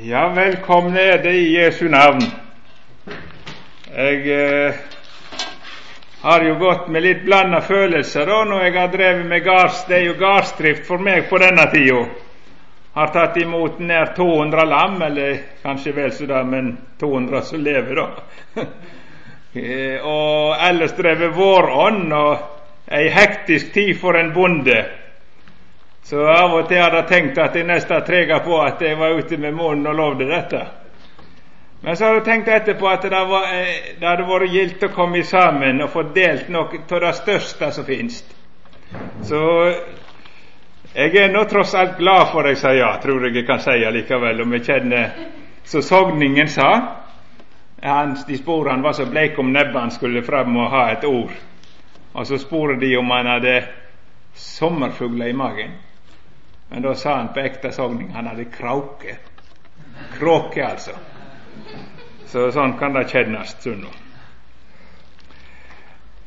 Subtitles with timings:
[0.00, 2.20] Ja, velkomne er det i Jesu navn.
[3.96, 4.74] Jeg eh,
[6.20, 9.78] har jo gått med litt blanda følelser da når jeg har drevet med gards.
[9.88, 12.02] Det er jo gardsdrift for meg på denne tida.
[12.92, 18.02] Har tatt imot nær 200 lam, eller kanskje vel så det, men 200 som lever,
[18.02, 18.66] da.
[19.56, 24.82] Eh, og ellers drevet vårånd og ei hektisk tid for en bonde.
[26.06, 29.16] Så av og til hadde jeg tenkt at jeg nesten trega på at jeg var
[29.18, 30.60] ute med munnen og lovde dette.
[31.82, 34.92] Men så har jeg tenkt etterpå at det, var, eh, det hadde vært gildt å
[34.94, 38.20] komme sammen og få delt noe av det største som finnes.
[39.26, 39.40] Så
[40.94, 43.74] jeg er nå tross alt glad for jeg sa ja, tror jeg jeg kan si
[43.96, 45.10] likevel, om jeg kjenner
[45.66, 46.68] som sogningen sa
[47.82, 51.34] Hans, de sporene var så bleik om nebbet han skulle fram og ha et ord.
[52.14, 53.56] Og så spurte de om han hadde
[54.34, 55.74] sommerfugler i magen.
[56.68, 59.18] Men da sa han på ekte sogning han hadde krauke.
[60.18, 60.96] Kråke, altså.
[62.26, 63.94] Så sånn kan det kjennes stundom.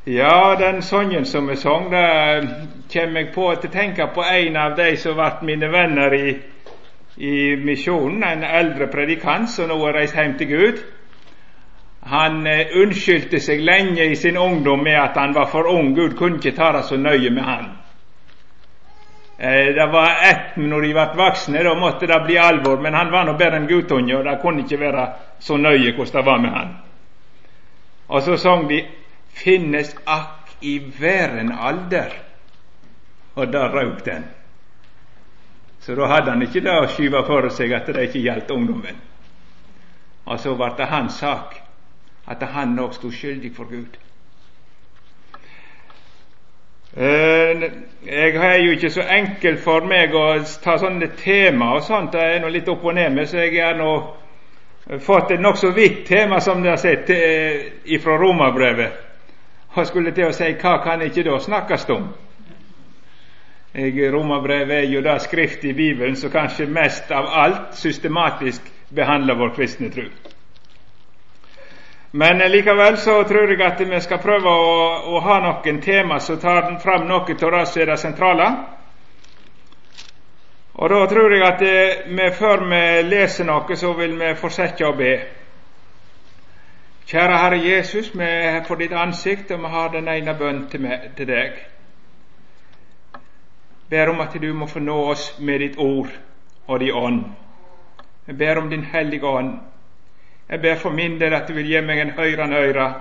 [0.09, 2.05] Ja, den sangen som er sang, det
[2.93, 6.31] kommer jeg på til å tenke på en av de som ble mine venner i,
[7.17, 10.79] i misjonen, en eldre predikant som nå har reist hjem til Gud.
[12.09, 15.91] Han eh, unnskyldte seg lenge i sin ungdom med at han var for ung.
[15.93, 17.67] Gud kunne ikke ta det så nøye med han.
[19.41, 22.81] Eh, det var ett når de ble voksne, da måtte det bli alvor.
[22.83, 25.05] Men han var nå bare en guttunge, og det kunne ikke være
[25.39, 26.73] så nøye hvordan det var med han.
[28.09, 28.85] Og så sang de
[29.33, 32.17] 'Finnes akk i verden alder',
[33.35, 34.25] og da røk den.
[35.79, 38.97] Så da hadde han ikke det å skyve for seg at det ikke gjaldt ungdommen.
[40.25, 41.55] Og så ble det hans sak
[42.27, 43.97] at han òg sto skyldig for Gud.
[46.97, 47.71] Eh,
[48.05, 50.23] jeg har jo ikke så enkelt for meg å
[50.63, 52.11] ta sånne tema og sånt.
[52.13, 53.91] Det er nå litt opp og ned med, så jeg har nå
[55.05, 57.11] fått et nokså vidt tema, som dere har sett,
[57.85, 59.05] ifra fra romerbrevet.
[59.75, 62.09] Og skulle til å si hva kan ikke da snakkes om?
[64.11, 69.53] Romerbrevet er jo det skrift i Bibelen som kanskje mest av alt systematisk behandler vår
[69.55, 70.07] kristne tro.
[72.11, 74.77] Men likevel så tror jeg at vi skal prøve å,
[75.13, 78.47] å ha noen tema som tar fram noe av det som er det sentrale.
[80.73, 84.95] Og da tror jeg at vi, før vi leser noe, så vil vi fortsette å
[84.97, 85.13] be.
[87.09, 90.81] Kjære Herre Jesus, vi er for ditt ansikt, og vi har den ene bønn til,
[90.81, 91.61] meg, til deg.
[93.89, 96.09] Ber om at du må få nå oss med ditt ord
[96.65, 97.23] og din ånd.
[98.25, 99.57] Vi ber om Din Hellige Ånd
[100.49, 102.93] jeg ber for min del at du vil gi meg en hørende øyre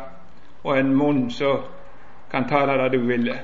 [0.64, 1.64] og en munn som
[2.30, 3.38] kan tale det du ville.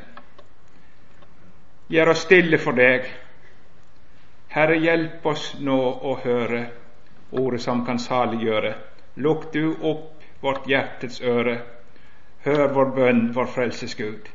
[1.89, 3.07] Gjør oss stille for deg.
[4.49, 5.79] Herre, hjelp oss nå
[6.11, 6.67] å høre
[7.33, 8.75] ordet som kan saliggjøre.
[9.17, 11.59] Lukk du opp vårt hjertets øre.
[12.45, 14.29] Hør vår bønn, vår frelses Gud.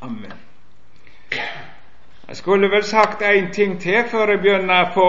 [0.00, 0.32] Amen.
[2.28, 5.06] Jeg skulle vel sagt én ting til før jeg begynner på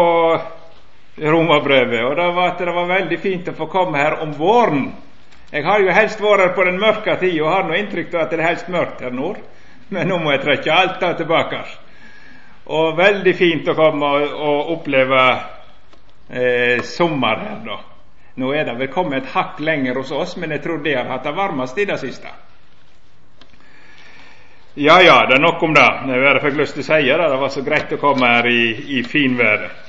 [1.17, 2.03] romerbrevet.
[2.05, 4.89] Og det var at det var veldig fint å få komme her om våren.
[5.51, 8.25] Jeg har jo helst vært her på den mørke tid og har noe inntrykk av
[8.25, 9.39] at det er helst mørkt her nord.
[9.93, 11.59] Men nå må jeg trekke alt det tilbake.
[12.65, 15.21] Og veldig fint å komme og, oppleve
[16.29, 17.77] eh, sommer her, da.
[18.41, 21.07] Nå er det vel kommet et hakk lenger hos oss, men jeg tror det har
[21.07, 22.33] hatt det varmest i det siste.
[24.75, 25.85] Ja ja, det er nok om det.
[26.09, 27.29] Jeg fikk lyst til å si det.
[27.31, 28.63] Det var så greit å komme her i,
[28.97, 29.84] i finværet.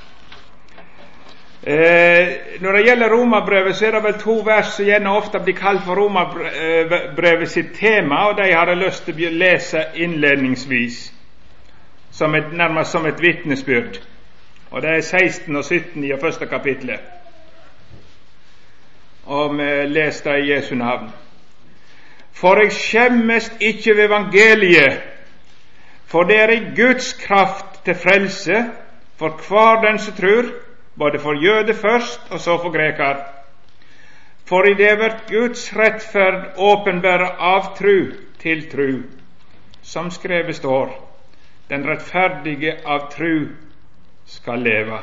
[1.67, 2.29] Eh,
[2.61, 5.83] når det gjelder romerbrevet, så er det vel to vers som gjerne ofte blir kalt
[5.83, 10.99] for romerbrevet sitt tema, og de har jeg lyst til å lese innledningsvis,
[12.15, 13.99] som et, nærmest som et vitnesbyrd.
[14.71, 17.01] Og Det er 16 og 17 i det første kapitlet.
[19.25, 21.11] Og vi leser det i Jesu navn.
[22.33, 25.03] For jeg skjemmes ikke ved evangeliet,
[26.07, 28.65] for det er i Guds kraft til frelse
[29.19, 30.53] for hver den som tror
[30.99, 33.17] både for jøde først og så for greker.
[34.47, 39.03] For i det blir Guds rettferd åpenbære av tru til tru,
[39.83, 40.93] som skrevet står,
[41.71, 43.49] den rettferdige av tru
[44.27, 45.03] skal leve.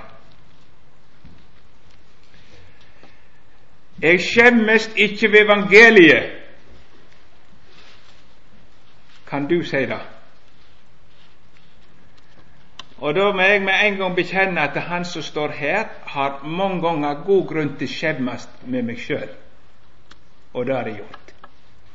[4.01, 6.31] Jeg skjemmes ikke ved evangeliet.
[9.29, 10.12] Kan du si det?
[12.97, 16.81] Og da må jeg med en gang bekjenne at han som står her, har mange
[16.81, 19.31] ganger god grunn til å skjemmes med meg sjøl.
[20.53, 21.33] Og det har jeg gjort.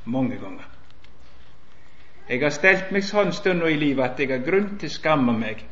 [0.04, 0.66] Mange ganger.
[2.28, 5.32] Jeg har stelt meg sånn stund i livet at jeg har grunn til å skamme
[5.38, 5.62] meg,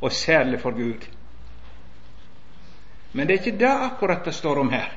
[0.00, 1.04] og særlig for Gud.
[3.12, 4.90] Men det er ikke det akkurat det står om her.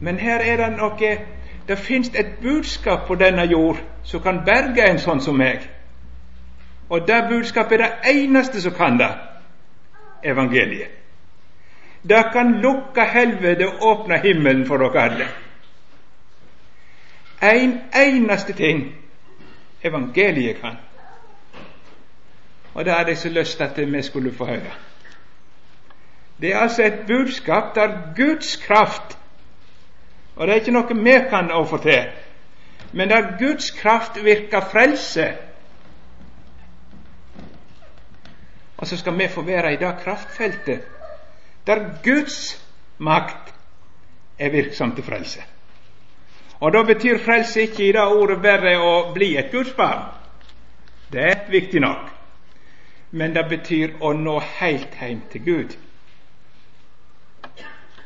[0.00, 1.16] Men her er det noe
[1.66, 5.64] Det fins et budskap på denne jord som kan berge en sånn som meg.
[6.90, 9.14] Og det budskapet er det eneste som kan det
[10.24, 10.88] evangeliet.
[12.08, 15.28] Det kan lukke helvete og åpne himmelen for dere alle.
[17.42, 18.94] En eneste ting
[19.82, 20.76] evangeliet kan.
[22.74, 24.72] Og det hadde jeg så lyst til at vi skulle få høre.
[26.40, 29.18] Det er altså et budskap der Guds kraft
[30.36, 32.08] Og det er ikke noe vi kan få til,
[32.92, 35.32] men der Guds kraft virker frelse.
[38.86, 40.80] Og så skal vi få være i det kraftfeltet
[41.66, 42.66] der Guds
[42.98, 43.54] makt
[44.38, 45.40] er virksom til frelse.
[46.60, 50.06] Og da betyr frelse ikke i det ordet bare å bli et Guds barn.
[51.12, 52.06] Det er viktig nok.
[53.10, 55.76] Men det betyr å nå helt hjem til Gud.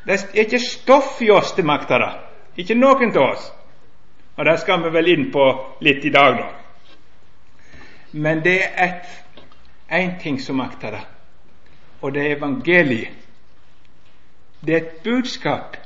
[0.07, 2.13] Det er ikke stoff i oss til makta det.
[2.57, 3.53] Ikke noen av oss.
[4.37, 5.51] Og det skal vi vel inn på
[5.85, 6.49] litt i dag, da.
[8.13, 9.03] Men det er
[9.91, 11.07] én ting som makter det,
[12.01, 13.09] og det er evangeliet.
[14.67, 15.77] Det er et budskap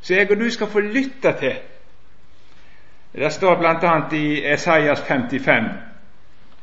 [0.00, 1.58] som jeg og du skal få lytte til.
[3.12, 3.92] Det står bl.a.
[4.16, 5.66] i Esaias 55,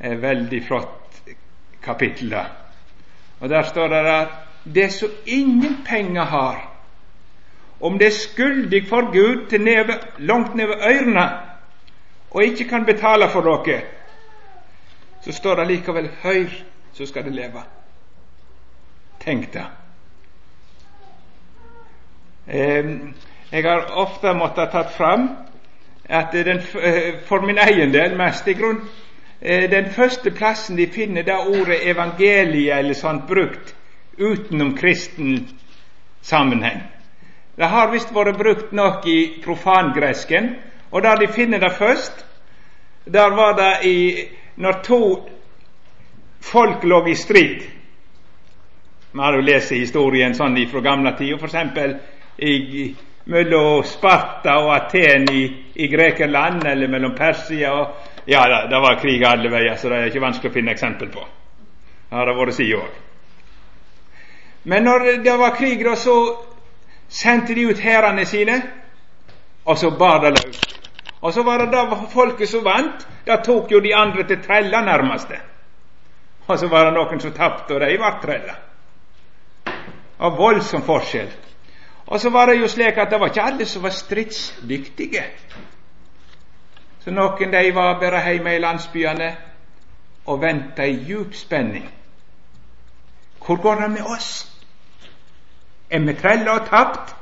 [0.04, 1.22] et veldig flott
[1.84, 2.30] kapittel.
[2.30, 2.46] der.
[3.40, 4.28] Og Der står det at
[4.76, 6.74] det som ingen penger har,
[7.82, 11.30] om det er skyldig for Gud til neve, langt nedover ørene
[12.32, 13.82] og ikke kan betale for noe,
[15.28, 16.50] så står det likevel 'Hør,
[16.94, 17.64] så skal det leve'.
[19.20, 19.66] Tenk det.
[23.52, 25.30] Jeg har ofte måttet tatt fram
[26.10, 28.82] at den, eh, for min egen del mest i grunn
[29.42, 33.76] eh, den første plassen de finner det ordet evangeliet eller sånt brukt
[34.18, 35.50] utenom kristen
[36.22, 36.82] sammenheng.
[37.56, 40.56] Det har visst vært brukt nok i profangresken,
[40.92, 42.26] og der de finner det først,
[43.06, 44.26] der var det i,
[44.58, 45.02] når to
[46.42, 47.62] folk lå i strid.
[49.12, 51.56] Vi har jo lest historien sånn fra gamle tider, f.eks.
[53.26, 55.44] mellom Sparta og Aten i,
[55.76, 59.98] i Grekerland, eller mellom Persia og Ja, det, det var krig alle veier, så det
[59.98, 61.22] er ikke vanskelig å finne eksempel på.
[62.10, 62.98] Det har det vært siden òg.
[64.68, 66.16] Men når det var krig, så
[67.08, 68.58] sendte de ut hærene sine,
[69.64, 70.77] og så bar det løs.
[71.28, 73.02] Og så var det da folket som vant.
[73.28, 75.40] Da tok jo de andre til trella nærmeste.
[76.48, 78.54] Og så var det noen som tapte, og de ble trella.
[80.24, 81.34] Av voldsom forskjell.
[82.08, 85.26] Og så var det jo slik at det var ikke alle som var stridsdyktige.
[87.04, 89.30] Så noen de var bare hjemme i landsbyene
[90.32, 91.92] og venta i djup spenning.
[93.44, 94.32] Hvor går det med oss?
[95.92, 97.16] Er vi trella og tapt?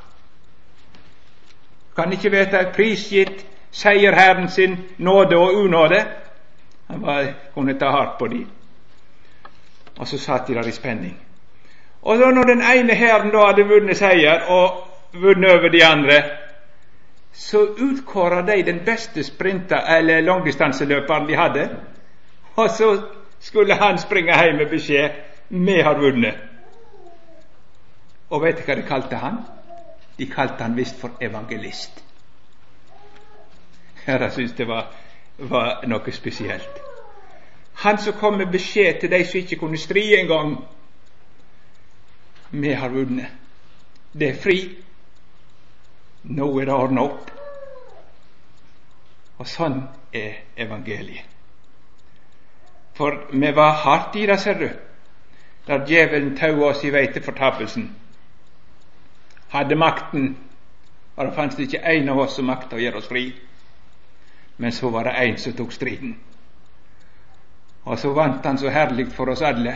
[1.98, 3.46] Kan ikke vite prisgitt
[3.76, 6.06] seierherren sin nåde og unåde.
[6.88, 8.48] Han var, kunne ta hardt på dem.
[9.98, 11.18] Og så satt de der i spenning.
[12.02, 16.24] Og da når den ene hæren da hadde vunnet seier og vunnet over de andre,
[17.34, 21.70] så utkåra de den beste sprinter, eller langdistanseløperen de hadde.
[22.56, 23.02] Og så
[23.40, 25.10] skulle han springe hjem med beskjed
[25.50, 26.38] 'Vi har vunnet'.
[28.30, 29.38] Og vet du hva de kalte han?
[30.18, 32.05] De kalte han visst for evangelist.
[34.08, 34.92] Jeg syns det var,
[35.38, 36.82] var, noe spesielt.
[37.84, 40.56] Han som kom med beskjed til de som ikke kunne stri engang.
[42.52, 43.28] Vi har vunnet.
[44.14, 44.60] Det er fri.
[46.24, 47.32] Nå er det ordna opp.
[49.38, 49.82] Og sånn
[50.16, 51.26] er evangeliet.
[52.96, 54.70] For vi var hardt i det, ser du,
[55.68, 57.90] der djevelen tau oss i vei til fortapelsen
[59.56, 60.38] hadde makten,
[61.16, 63.30] og det fantes ikke en av oss som makta å gjøre oss fri.
[64.58, 66.16] Men så var det en som tok striden.
[67.84, 69.76] Og så vant han så herlig for oss alle.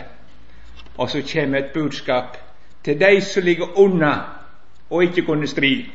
[0.97, 2.37] Og så kommer et budskap
[2.83, 4.13] til dei som ligger unna
[4.89, 5.91] og ikke kunne stri.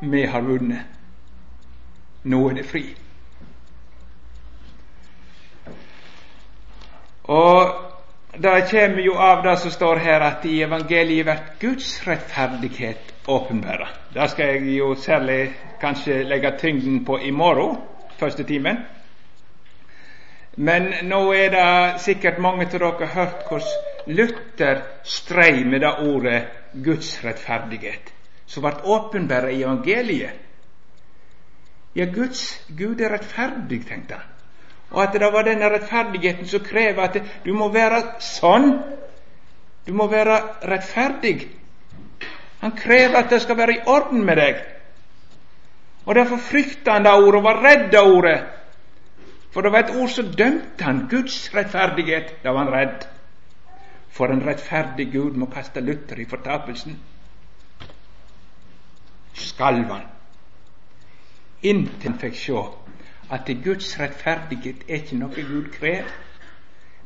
[0.00, 0.84] Vi har vunnet.
[2.24, 2.84] Nå er det fri.
[7.24, 7.85] Og
[8.38, 13.88] det kommer jo av det som står her, at i evangeliet blir Guds rettferdighet åpenbæra.
[14.14, 17.78] Det skal jeg jo særlig kanskje legge tyngden på i morgen,
[18.18, 18.84] første timen.
[20.56, 25.94] Men nå er det sikkert mange av dere har hørt hvordan Luther strei med det
[26.06, 26.42] ordet
[26.84, 28.12] Guds rettferdighet,
[28.46, 30.42] som ble åpenbæra i evangeliet.
[31.96, 34.35] Ja, Guds Gud er rettferdig, tenkte han
[34.90, 38.76] og at det var denne rettferdigheten som krever at du må være sånn
[39.86, 41.46] Du må være rettferdig.
[42.58, 44.56] Han krever at det skal være i orden med deg.
[46.06, 48.40] Og Derfor frykta han det ordet og var redd av ordet.
[49.54, 52.34] For det var et ord som dømte han Guds rettferdighet.
[52.42, 53.06] Da var han redd.
[54.10, 56.98] For en rettferdig Gud må kaste Luther i fortapelsen.
[59.38, 60.10] Skalv han.
[61.62, 62.66] Inntil han fikk sjå
[63.30, 66.10] at Guds rettferdighet er ikke noe Gud krever,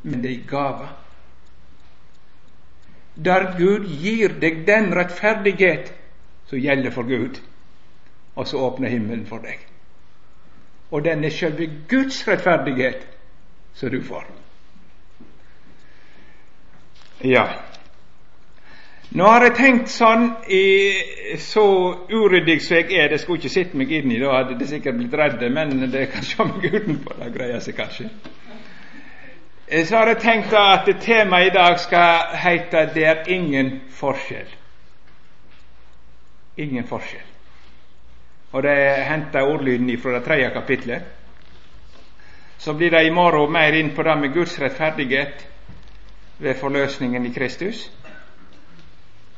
[0.03, 0.89] men det er gava.
[3.25, 5.93] Der Gud gir deg den rettferdighet
[6.49, 7.41] som gjelder for Gud,
[8.37, 9.65] og så åpner himmelen for deg.
[10.91, 13.07] Og den er selve Guds rettferdighet
[13.75, 14.25] som du får.
[17.25, 17.47] Ja.
[19.11, 20.67] Nå har jeg tenkt sånn i,
[21.43, 21.65] så
[22.13, 25.01] uryddig som jeg er, det skulle ikke sitte meg inn i, da hadde det sikkert
[25.01, 28.07] blitt redde, men det kan se meg utenpå, det greier seg kanskje.
[29.67, 34.55] Eh, så har jeg tenkt at temaet i dag skal heite 'Det er ingen forskjell'.
[36.57, 37.27] Ingen forskjell.
[38.53, 41.03] Og det er henta ordlyden fra det tredje kapitlet.
[42.59, 45.47] Så blir det i morgen mer inn på det med Guds rettferdighet
[46.39, 47.91] ved forløsningen i Kristus.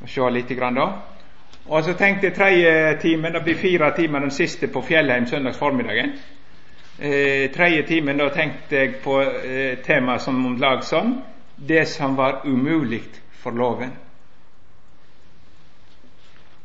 [0.03, 0.87] Og se litt grann da.
[1.67, 5.59] Og så tenkte jeg tredje timen, det blir fire timer den siste på Fjellheim søndags
[5.59, 6.17] formiddagen.
[6.99, 11.15] Eh, tredje timen da tenkte jeg på eh, tema som om lag sånn
[11.57, 13.05] det som var umulig
[13.43, 13.93] for loven.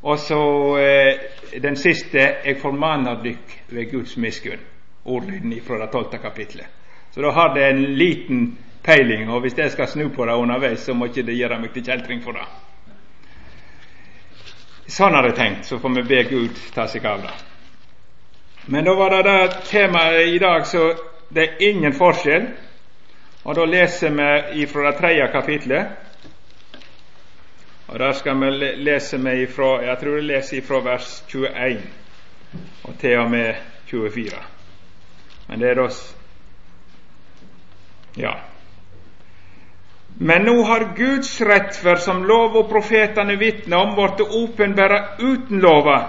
[0.01, 0.41] Og så
[0.81, 4.61] eh, den siste jeg formaner dykk ved Guds miskunn.
[5.05, 6.67] Ordlyden fra det tolvte kapitlet.
[7.11, 10.79] Så da har det en liten peiling, og hvis jeg skal snu på det underveis,
[10.79, 12.45] så må ikke det gjøre meg til kjeltring for det.
[14.87, 17.33] Sånn har jeg tenkt, så får vi be Gud ta seg av det.
[18.71, 20.93] Men da var det det temaet i dag, så
[21.29, 22.47] det er ingen forskjell.
[23.43, 25.87] Og da leser vi ifra det tredje kapitlet.
[27.87, 28.49] Og Der skal vi
[28.83, 31.81] lese med ifra, jeg tror jeg leser ifra vers 21
[32.83, 34.31] og til og med 24.
[35.47, 35.89] Men det er da
[38.17, 38.33] Ja.
[40.19, 45.99] Men nå har Guds rettferd, som lov og profetene vitner om, blitt åpenbæra uten lova.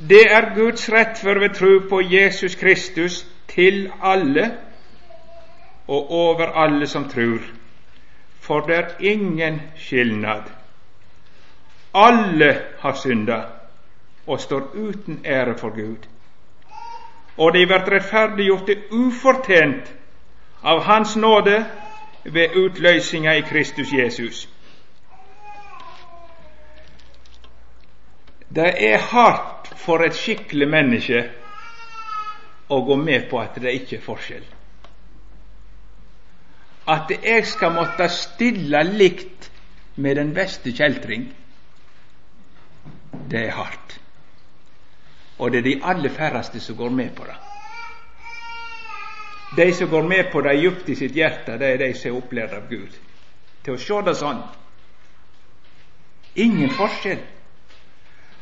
[0.00, 4.50] Det er Guds rettferd ved tro på Jesus Kristus til alle
[5.86, 7.40] og over alle som tror
[8.50, 10.42] for det er ingen skilnad.
[11.94, 13.42] Alle har synda
[14.26, 16.08] og står uten ære for Gud.
[17.36, 19.92] Og de blir rettferdiggjort ufortjent
[20.62, 21.64] av Hans nåde
[22.24, 24.48] ved utløysinga i Kristus Jesus.
[28.54, 31.26] Det er hardt for et skikkelig menneske
[32.68, 34.48] å gå med på at det ikke er forskjell
[36.90, 39.50] at jeg skal måtte stille likt
[39.96, 41.28] med den beste kjeltring,
[43.30, 43.98] det er hardt.
[45.38, 47.36] Og det er de aller færreste som går med på det.
[49.56, 52.18] De som går med på det djupt i sitt hjerte, det er de som er
[52.18, 52.98] opplært av Gud
[53.64, 54.42] til å se det sånn.
[56.40, 57.22] Ingen forskjell.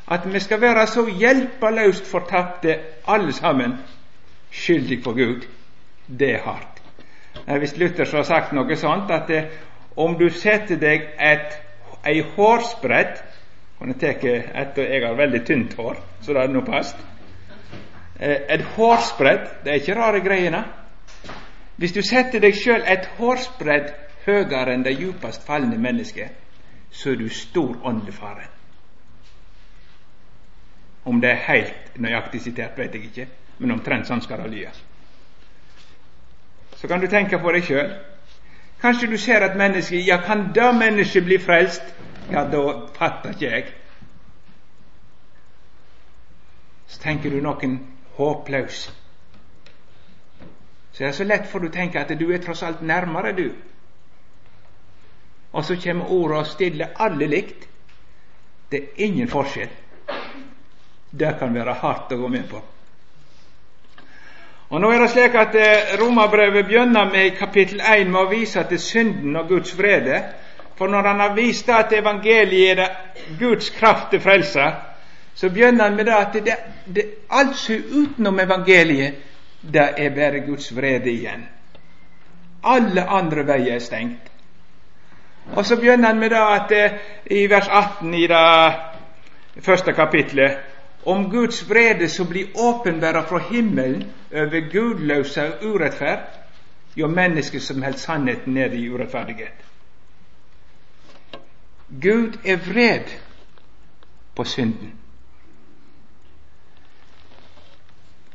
[0.09, 3.79] At vi skal være så hjelpeløst fortapte alle sammen,
[4.53, 5.49] skyldig for Gud,
[6.07, 6.79] det er hardt.
[7.49, 9.43] Hvis Luther har sagt noe sånt at det,
[9.97, 11.59] om du setter deg et,
[12.07, 13.19] ei hårsbredd
[13.79, 16.99] kunne tatt et, Jeg har veldig tynt hår, så det hadde nå passet.
[18.19, 20.65] Eh, et hårsbredd Det er ikke rare greiene.
[21.79, 23.93] Hvis du setter deg sjøl et hårsbredd
[24.27, 26.35] høyere enn det djupest falne mennesket,
[26.91, 28.49] så er du stor åndelig fare.
[31.05, 34.77] Om det er helt nøyaktig sitert, vet jeg ikke, men omtrent sånn skal det lyde
[36.81, 37.91] så kan du tenke på deg sjøl.
[38.79, 41.83] Kanskje du ser et menneske Ja, kan det mennesket bli frelst?
[42.31, 43.65] Ja, da fatter ikke jeg.
[46.87, 47.81] Så tenker du noen
[48.17, 48.85] håpløs.
[50.99, 53.53] Så det er så lett for du tenker at du er tross alt nærmere, du.
[55.53, 57.69] Og så kommer ordet og stiller alle likt.
[58.71, 59.69] Det er ingen forskjell.
[61.11, 62.63] Det kan være hardt å gå med på.
[64.69, 68.33] Og Nå er det slik at romabrevet Romerbrevet begynner med i kapittel 1 med å
[68.35, 70.19] vise til synden og Guds vrede.
[70.75, 72.99] For når han har vist at evangeliet er
[73.39, 74.67] Guds kraft til frelse,
[75.35, 76.59] så begynner han med det at det,
[76.95, 79.15] det, alt som er utenom evangeliet,
[79.63, 81.49] det er bare Guds vrede igjen.
[82.65, 84.33] Alle andre veier er stengt.
[85.57, 86.99] Og så begynner han med det at eh,
[87.31, 90.59] i vers 18 i det første kapitlet
[91.07, 96.27] om Guds vrede som blir åpenbæra fra himmelen over gudløse og urettferd,
[96.95, 99.65] gjør mennesker som holder sannheten nede i urettferdighet.
[102.03, 103.05] Gud er vred
[104.37, 104.93] på synden.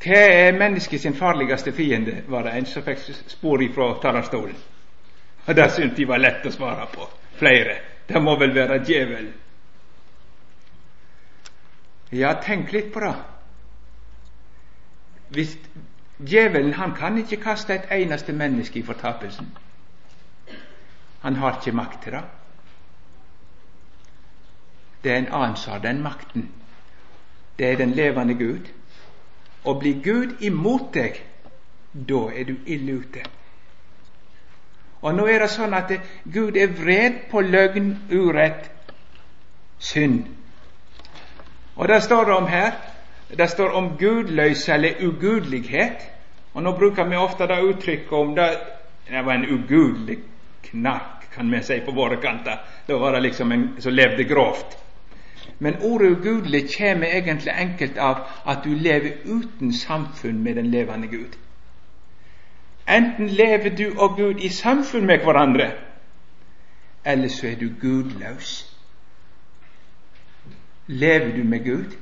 [0.03, 4.57] Hva er mennesket sin farligste fiende, var det en som fikk spor ifra talerstolen.
[5.45, 7.07] Og Det syntes de var lett å svare på.
[7.39, 7.77] Flere.
[8.07, 9.33] Det må vel være djevelen.
[12.11, 13.13] Ja, tenk litt på det.
[15.33, 15.57] Hvis
[16.19, 19.57] Djevelen han kan ikke kaste et eneste menneske i fortapelsen.
[21.21, 22.23] Han har ikke makt til det.
[25.03, 26.51] Det er en annen som har den makten.
[27.59, 28.69] Det er den levende Gud.
[29.63, 31.21] Og blir Gud imot deg,
[31.93, 33.23] da er du ille ute.
[35.03, 35.91] Og nå er det sånn at
[36.31, 38.69] Gud er vred på løgn, urett,
[39.83, 40.23] synd.
[41.75, 42.75] Og det står det om her.
[43.33, 46.05] Det står om gudløse eller ugudelighet.
[46.53, 48.49] Og nå bruker vi ofte det uttrykket om det
[49.03, 50.19] Det var en ugudelig
[50.61, 52.61] knark, kan vi si på våre kanter.
[52.87, 54.77] Da var det liksom en som levde grovt.
[55.59, 58.17] Men ordet ugudelig kommer egentlig enkelt av
[58.47, 61.37] at du lever uten samfunn med den levende Gud.
[62.89, 65.71] Enten lever du og Gud i samfunn med hverandre,
[67.05, 68.77] eller så er du gudløs.
[70.87, 71.95] Lever du med Gud?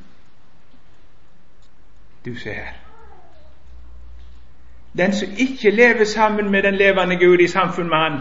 [2.25, 2.73] Du ser her.
[4.97, 8.19] Den som ikke lever sammen med den levende Gud i samfunn med Han,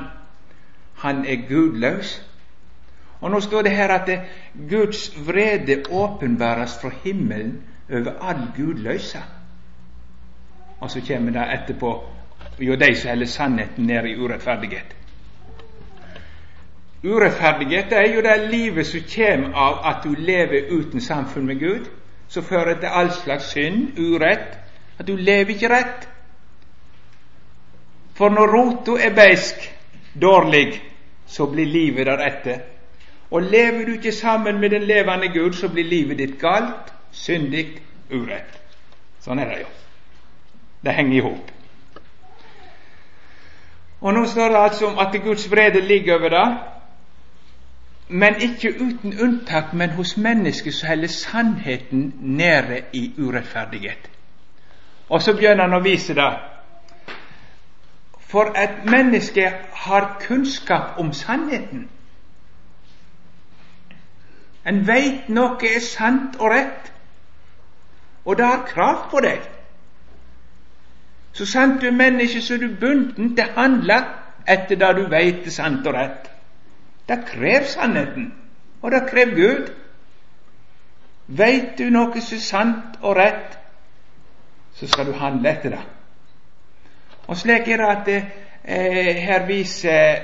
[0.97, 2.30] han er gudløs.
[3.21, 4.21] Og Nå står det her at det,
[4.71, 7.63] Guds vrede åpenbæres fra himmelen
[7.93, 9.19] over all gudløse.
[10.81, 12.05] Og så kommer det etterpå
[12.61, 14.97] jo de som holder sannheten nede i urettferdighet.
[17.05, 21.89] Urettferdighet er jo det livet som kommer av at du lever uten samfunn med Gud,
[22.29, 24.59] som fører til all slags synd, urett,
[24.99, 26.09] at du lever ikke rett.
[28.15, 29.57] For når rota er beisk,
[30.23, 30.83] dårlig,
[31.27, 32.61] så blir livet deretter.
[33.31, 37.67] Og lever du ikke sammen med den levende Gud, så blir livet ditt galt, syndig,
[38.11, 38.59] urett.
[39.21, 39.71] Sånn er det jo.
[40.85, 41.53] Det henger i hop.
[44.01, 46.59] Og nå står det altså om at Guds vrede ligger over det,
[48.09, 54.11] men ikke uten unntak, men hos mennesket så holder sannheten nede i urettferdighet.
[55.09, 56.33] Og så begynner han å vise det.
[58.31, 59.53] For et menneske
[59.85, 61.89] har kunnskap om sannheten.
[64.65, 66.91] En veit noe er sant og rett,
[68.25, 69.47] og det har krav på deg.
[71.33, 74.01] Så sant du er menneske, så er du bunden til å handle
[74.51, 76.29] etter det du veit er sant og rett.
[77.09, 78.33] Det krever sannheten,
[78.83, 79.71] og det krever Gud.
[81.27, 83.57] Veit du noe som er sant og rett,
[84.75, 85.83] så skal du handle etter det.
[87.31, 88.09] Og slik er det at
[88.65, 90.23] eh, her viser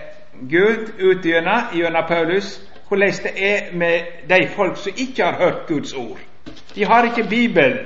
[0.50, 5.92] Gud ut gjennom, Paulus hvordan det er med de folk som ikke har hørt Guds
[5.92, 6.18] ord.
[6.74, 7.78] De har ikke Bibelen.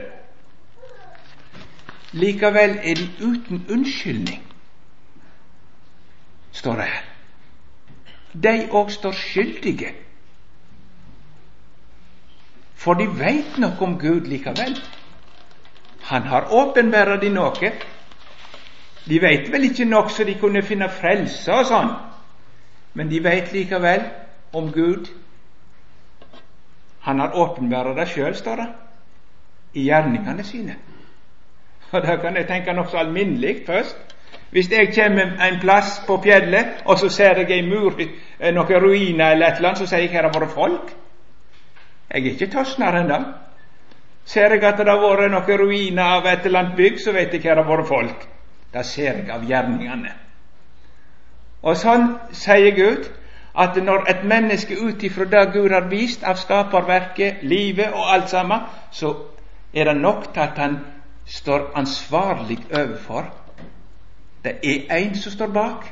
[2.13, 4.43] Likevel er de uten unnskyldning,
[6.53, 7.03] står det her.
[8.43, 9.93] De òg står skyldige.
[12.75, 14.75] For de veit noe om Gud likevel.
[16.03, 17.73] Han har åpenbæra de noe.
[19.09, 21.93] De veit vel ikke nok så de kunne finne frelse og sånn,
[22.95, 24.03] men de veit likevel
[24.53, 25.09] om Gud.
[27.01, 28.67] Han har åpenbæra det sjøl, står det,
[29.75, 30.77] i gjerningene sine.
[31.93, 33.97] Og Da kan jeg tenke nokså alminnelig først.
[34.51, 38.01] Hvis jeg kommer en plass på fjellet, og så ser jeg ei mur,
[38.41, 40.91] eh, noen ruiner eller et eller annet, så sier jeg her har vært folk.
[42.11, 43.21] Jeg er ikke tøsnere enn det.
[44.25, 47.33] Ser jeg at det har vært noen ruiner av et eller annet bygg, så vet
[47.33, 48.27] jeg her har vært folk.
[48.73, 50.13] Det ser jeg av gjerningene.
[51.63, 53.11] Og sånn sier Gud
[53.59, 58.31] at når et menneske ut ifra det Gud har vist av skaperverket, livet og alt
[58.31, 58.61] sammen,
[58.91, 59.15] så
[59.75, 60.79] er det nok til at han
[61.27, 63.35] står ansvarlig overfor.
[64.45, 65.85] Det er én som står bak.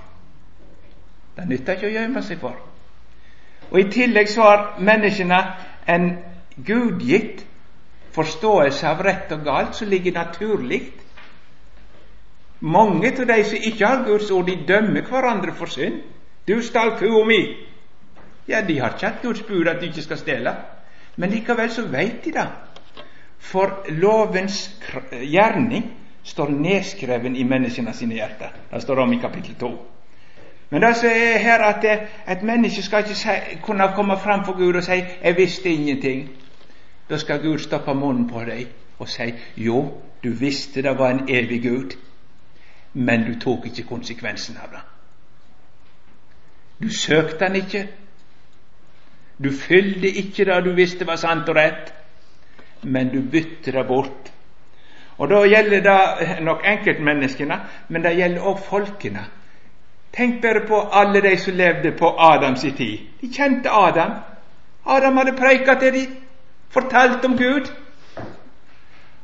[1.37, 2.57] Det nytter ikke å gjemme seg for.
[3.71, 5.39] Og I tillegg så har menneskene
[5.87, 6.09] en
[6.67, 7.45] gudgitt
[8.17, 10.81] forståelse av rett og galt som ligger naturlig.
[12.61, 16.01] Mange av de som ikke har Guds ord, de dømmer hverandre for synd.
[16.49, 17.57] Du stal kua mi.
[18.49, 20.55] Ja, de har ikke hatt Guds bud at de ikke skal stjele,
[21.17, 22.47] men likevel så veit de det.
[23.39, 24.71] For lovens
[25.13, 25.85] gjerning
[26.25, 28.57] står nedskreven i menneskene sine hjerter.
[28.73, 29.71] Det står om i kapittel 2.
[30.71, 31.85] Men det som er her at
[32.29, 36.29] et menneske skal ikke si, kunne komme fram for Gud og si 'Jeg visste ingenting'.
[37.11, 38.67] Da skal Gud stoppe munnen på deg
[38.99, 41.97] og si 'Jo, du visste det var en evig Gud,
[42.93, 44.88] men du tok ikke konsekvensen av det'.
[46.83, 47.89] Du søkte han ikke.
[49.45, 51.93] Du fylte ikke det du visste var sant og rett,
[52.83, 54.33] men du bytte det bort.
[55.19, 59.25] Og Da gjelder det nok enkeltmenneskene, men det gjelder òg folkene.
[60.13, 62.99] Tenk bare på alle de som levde på Adams tid.
[63.21, 64.13] De kjente Adam.
[64.87, 66.17] Adam hadde preika til dem,
[66.71, 67.73] fortalt om Gud.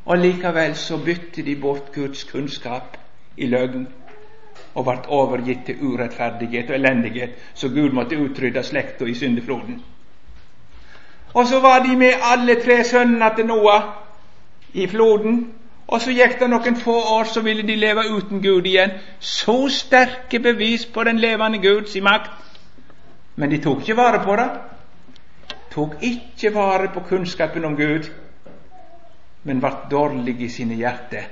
[0.04, 2.96] Og likevel så bytte de bort Guds kunnskap
[3.36, 3.86] i løgn
[4.74, 9.82] og ble overgitt til urettferdighet og elendighet, så Gud måtte utrydde slekta i syndefloden.
[11.34, 13.82] Og så var de med alle tre sønnene til Noah
[14.72, 15.52] i floden.
[15.88, 18.94] Og så gikk det noen få år, så ville de leve uten Gud igjen.
[19.18, 22.30] Så sterke bevis på den levende Guds makt.
[23.36, 24.48] Men de tok ikke vare på det.
[25.74, 28.10] Tok ikke vare på kunnskapen om Gud
[29.44, 31.28] men ble dårlig i sine hjerter.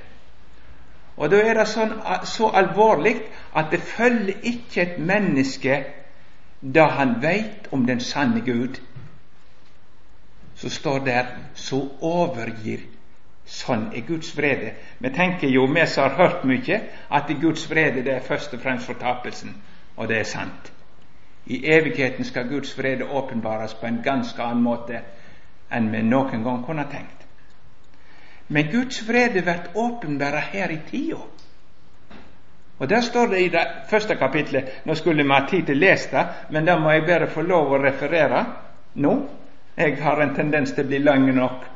[1.23, 1.93] Og Da er det sånn,
[2.27, 3.13] så alvorlig
[3.55, 5.77] at det følger ikke et menneske
[6.75, 8.81] da han veit om den sanne Gud.
[10.57, 12.89] Så står der 'så overgir'.
[13.47, 14.73] Sånn er Guds vrede.
[14.99, 16.81] Vi tenker jo, vi som har hørt mye,
[17.11, 19.63] at Guds vrede det er først og fremst fortapelsen.
[19.97, 20.73] Og det er sant.
[21.47, 25.03] I evigheten skal Guds vrede åpenbares på en ganske annen måte
[25.71, 27.22] enn vi noen gang kunne tenkt.
[28.47, 31.23] Men Guds vrede blir åpenbara her i tida.
[32.79, 35.85] Og Der står det i det første kapitlet Nå skulle vi ha tid til å
[35.85, 38.45] lese det, men det må jeg bare få lov å referere
[38.95, 39.13] nå.
[39.77, 41.69] Jeg har en tendens til å bli lang nok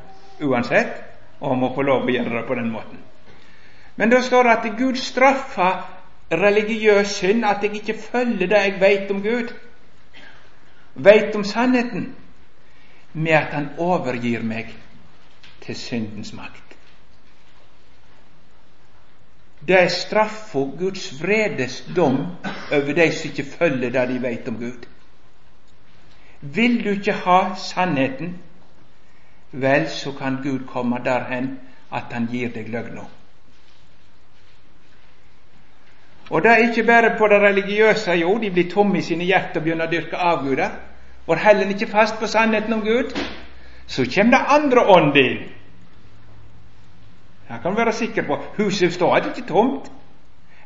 [0.42, 0.96] uansett,
[1.40, 2.98] og må få lov å gjøre det på den måten.
[3.96, 5.84] Men da står det at Gud straffer
[6.30, 9.54] religiøs synd, at jeg ikke følger det jeg veit om Gud,
[10.94, 12.14] veit om sannheten,
[13.12, 14.74] med at Han overgir meg
[15.66, 16.62] til syndens makt.
[19.68, 22.18] Det er straffa Guds vredes dom
[22.72, 24.86] over de som ikke følger det de veit om Gud.
[26.40, 28.38] Vil du ikke ha sannheten,
[29.52, 31.58] vel, så kan Gud komme derhen
[31.92, 33.08] at han gir deg løgna.
[36.30, 39.60] Og det er ikke bare på det religiøse, jo, de blir tomme i sine hjerter
[39.60, 40.70] og begynner å dyrke avguder.
[41.26, 43.14] Og heller ikke fast på sannheten om Gud.
[43.86, 45.55] Så kommer det andre ånd inn
[47.48, 49.92] jeg kan være sikker på huset står ikke tomt.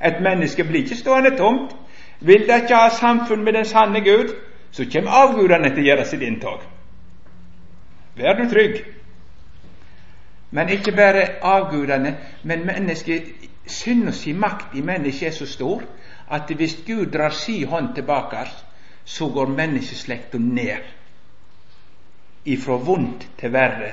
[0.06, 1.76] Et menneske blir ikke stående tomt.
[2.20, 4.34] Vil de ikke ha samfunn med den sanne Gud,
[4.70, 6.64] så kommer avgudene til å gjøre sitt inntog.
[8.16, 8.82] Vær du trygg.
[10.50, 13.28] Men ikke bare avgudene, men mennesket
[13.66, 15.82] synes si makt i mennesket er så stor
[16.30, 18.46] at hvis Gud drar si hånd tilbake,
[19.04, 20.86] så går menneskeslekta ned.
[22.44, 23.92] Ifra vondt til verre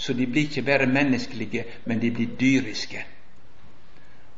[0.00, 3.02] så de blir ikke bare menneskelige, men de blir dyriske.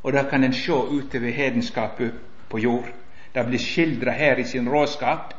[0.03, 2.15] Og da kan en se utover hedenskapet
[2.51, 2.89] på jord.
[3.35, 5.35] Det blir skildra her i sin råskap.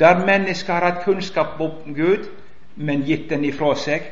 [0.00, 2.30] Der mennesker har hatt kunnskap om Gud,
[2.76, 4.08] men gitt den ifra seg,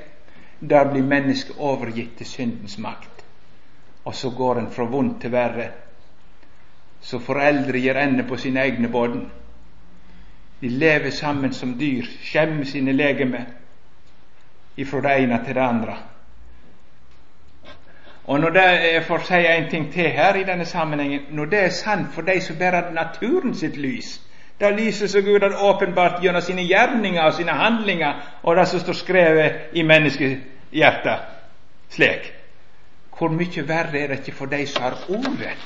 [0.61, 3.25] der blir mennesket overgitt til syndens makt.
[4.05, 5.71] Og så går en fra vondt til verre.
[7.01, 9.23] Så foreldre gir ende på sine egne bånd.
[10.61, 13.47] De lever sammen som dyr, skjemmer sine legemer
[14.77, 15.97] ifra det ene til det andre.
[18.27, 18.63] Og når det,
[18.93, 21.21] Jeg får si en ting til her i denne sammenhengen.
[21.31, 24.21] Når det er sant for de som bærer naturen sitt lys,
[24.61, 28.13] det lyset som Gud har åpenbart gjennom sine gjerninger og sine handlinger,
[28.43, 31.19] og det som står skrevet i menneskehjertet
[31.91, 32.33] slik.
[33.19, 35.57] Hvor mye verre er det ikke for de som har ordet?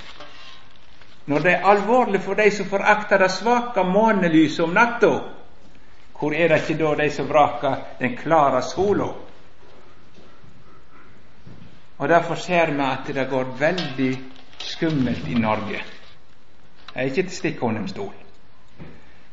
[1.26, 5.12] Når det er alvorlig for de som forakter det svake månelyset om natta,
[6.20, 9.09] hvor er det ikke da de som vraker den klare sola?
[11.98, 14.18] Og Derfor ser vi at det går veldig
[14.59, 15.80] skummelt i Norge.
[16.92, 18.12] Det er ikke til stikk under stol.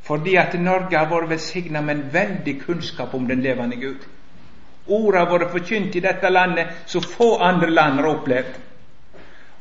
[0.02, 4.08] Fordi at Norge har vært velsigna med en veldig kunnskap om den levende Gud.
[4.88, 8.60] Ordet har vært forkynt i dette landet så få andre land har opplevd.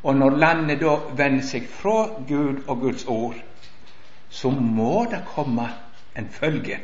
[0.02, 3.34] Og når landet da vender seg fra Gud og Guds ord,
[4.30, 5.66] så må det komme
[6.16, 6.78] en følge.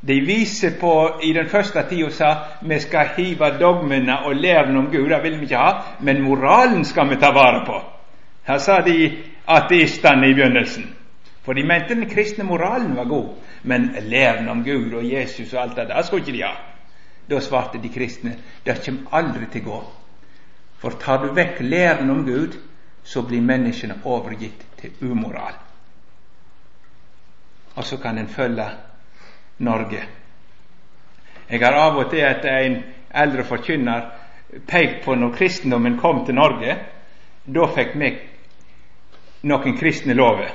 [0.00, 2.30] De viser på i den første tida sa
[2.62, 6.84] vi skal hive dogmene og læren om Gud, det vil vi ikke ha, men moralen
[6.84, 7.80] skal vi ta vare på.
[8.46, 9.10] Her sa de
[9.46, 10.86] ateistene i begynnelsen.
[11.42, 13.28] For de mente den kristne moralen var god,
[13.62, 16.54] men læren om Gud og Jesus og alt det der skulle ikke de ha.
[17.30, 19.78] Da svarte de kristne det kommer aldri til å gå.
[20.78, 22.58] For tar du vekk læren om Gud,
[23.04, 25.54] så blir menneskene overgitt til umoral.
[27.76, 28.66] Og så kan en følge
[29.58, 30.02] Norge.
[31.50, 32.76] Jeg har av og til etter en
[33.16, 34.08] eldre forkynner
[34.66, 36.76] pekt på når kristendommen kom til Norge.
[37.46, 38.10] Da fikk vi
[39.46, 40.50] noen kristne lover.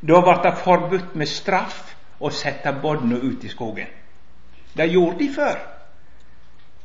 [0.00, 1.82] Da ble det forbudt med straff
[2.20, 3.88] å sette båndene ut i skogen.
[4.76, 5.60] Det gjorde de før.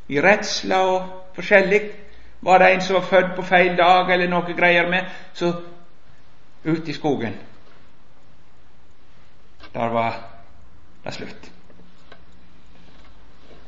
[0.09, 1.81] I redsla og forskjellig.
[2.45, 5.53] Var det en som var født på feil dag eller noe greier med, så
[6.65, 7.33] ut i skogen.
[9.73, 10.35] Der var
[11.05, 11.51] det slutt.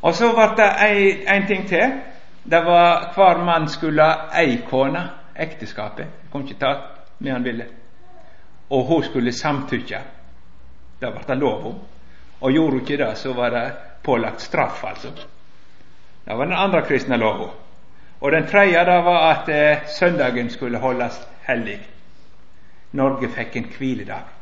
[0.02, 0.70] Og så ble det
[1.34, 1.98] en ting til.
[2.44, 5.10] Det var Hver mann skulle ha ei kone.
[5.36, 6.08] Ekteskapet.
[6.32, 6.74] Kom ikke ta
[7.20, 7.66] med han ville.
[8.70, 10.00] Og hun skulle samtykke.
[11.00, 11.80] Det ble det lov om.
[12.42, 13.72] Og gjorde hun ikke det, så var det
[14.04, 15.12] pålagt straff, altså.
[16.26, 17.50] Det var den andre kristne lova.
[18.22, 21.80] Og den tredje det var at eh, søndagen skulle holdes hellig.
[22.92, 24.37] Norge fikk en hviledag.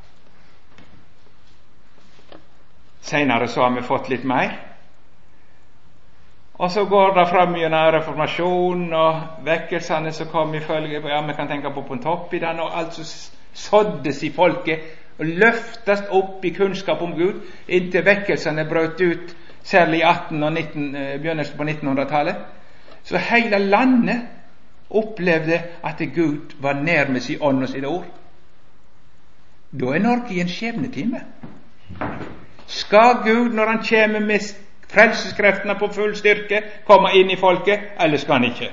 [3.05, 4.55] Seinere så har vi fått litt mer.
[6.57, 11.33] Og så går det fram gjennom reformasjonen og vekkelsene som kom i følge ja, Vi
[11.35, 13.09] kan tenke på Pontoppidan og alt som
[13.53, 14.79] såddes i folket
[15.19, 20.53] og løftes opp i kunnskap om Gud inntil vekkelsene brøt ut særlig i 18 og
[20.53, 22.35] 19, eh, begynnelsen på 1900-tallet.
[23.03, 24.21] Så hele landet
[24.89, 28.05] opplevde at Gud var nær med sin ånd og sine ord.
[29.79, 31.21] Da er Norge i en skjebnetime.
[32.67, 34.39] Skal Gud, når Han kommer med
[34.89, 38.71] frelseskreftene på full styrke, komme inn i folket, eller skal Han ikke?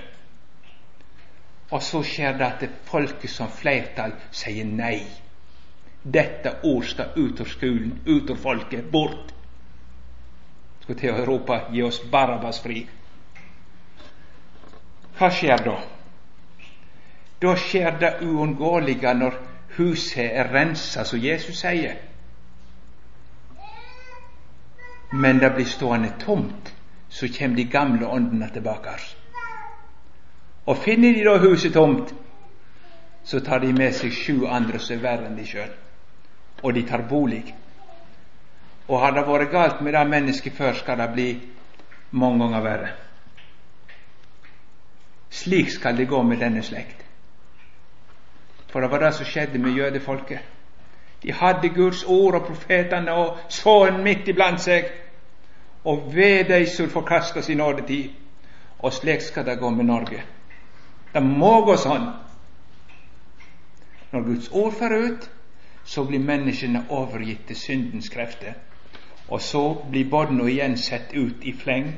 [1.71, 5.03] Og så skjer det at det folket som flertall sier nei.
[6.03, 9.33] Dette ord skal ut av skolen, ut av folket, bort
[10.83, 12.87] skulle til å rope 'Gi oss Barabbas fri'.
[15.19, 15.77] Hva skjer da?
[17.43, 19.39] Da skjer det uunngåelige når
[19.77, 21.97] huset er rensa, som Jesus sier.
[25.13, 26.75] Men det blir stående tomt,
[27.09, 28.95] så kommer de gamle åndene tilbake.
[30.65, 32.15] Og finner de da huset tomt,
[33.25, 35.75] så tar de med seg sju andre som er verre enn de sjøl,
[36.63, 37.43] og de tar bolig.
[38.89, 41.29] Og har det vært galt med det mennesket før, skal det bli
[42.11, 42.95] mange ganger verre.
[45.33, 47.05] Slik skal det gå med denne slekt.
[48.73, 50.52] For det var det som skjedde med jødefolket.
[51.23, 54.89] De hadde Guds ord og profetene og sånn midt iblant seg.
[55.85, 58.11] Og ved de som forkaster sin nådetid.
[58.83, 60.23] Og slik skal det gå med Norge.
[61.15, 62.09] Det må gå sånn.
[64.13, 65.29] Når Guds ord får ut,
[65.85, 68.55] så blir menneskene overgitt til syndens krefter.
[69.29, 71.93] Og så blir barna igjen sett ut i fleng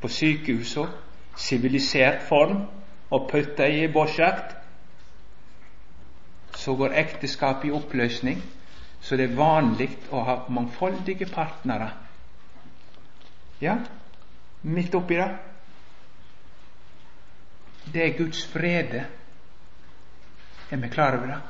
[0.00, 0.88] på sykehusene,
[1.36, 2.64] sivilisert form,
[3.10, 4.56] og putta i borsjakt.
[6.56, 8.42] Så går ekteskapet i oppløsning,
[9.02, 11.88] så det er vanlig å ha mangfoldige partnere.
[13.60, 13.74] Ja,
[14.62, 15.30] midt oppi det.
[17.92, 19.06] Det er Guds frede.
[20.70, 21.40] Er vi klar over det?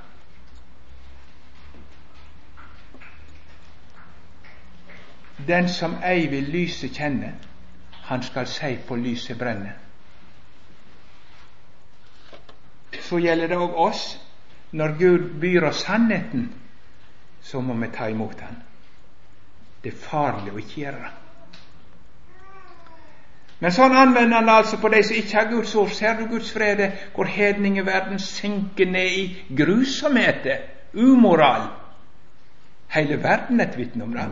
[5.47, 7.35] Den som ei vil lyset kjenne,
[8.09, 9.75] han skal si på lyset brenne.
[13.03, 14.19] Så gjelder det òg oss.
[14.73, 16.62] Når Gud byr oss sannheten,
[17.43, 18.63] så må vi ta imot Han.
[19.83, 21.13] Det er farlig å ikke gjøre det.
[23.63, 25.91] Men sånn anvender han altså på de som ikke har Guds ord.
[25.95, 31.69] Ser du Guds frede, hvor hedningeverden synker ned i grusomheter, umoral?
[32.91, 34.27] Hele verden er et vitne om det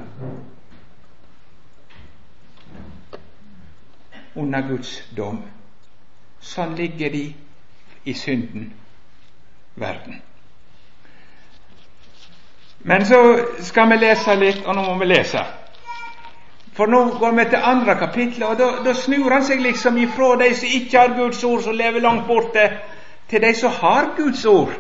[4.40, 5.42] under Guds dom.
[6.40, 7.24] Sånn ligger de
[8.08, 8.70] i synden
[9.80, 10.20] verden.
[12.82, 15.42] Men så skal vi lese litt, og nå må vi lese.
[16.76, 20.54] For nå går vi til andre kapittel, og da, snur han seg liksom ifra de
[20.56, 22.70] som ikke har Guds ord, som lever langt borte,
[23.28, 24.72] til de som har Guds ord.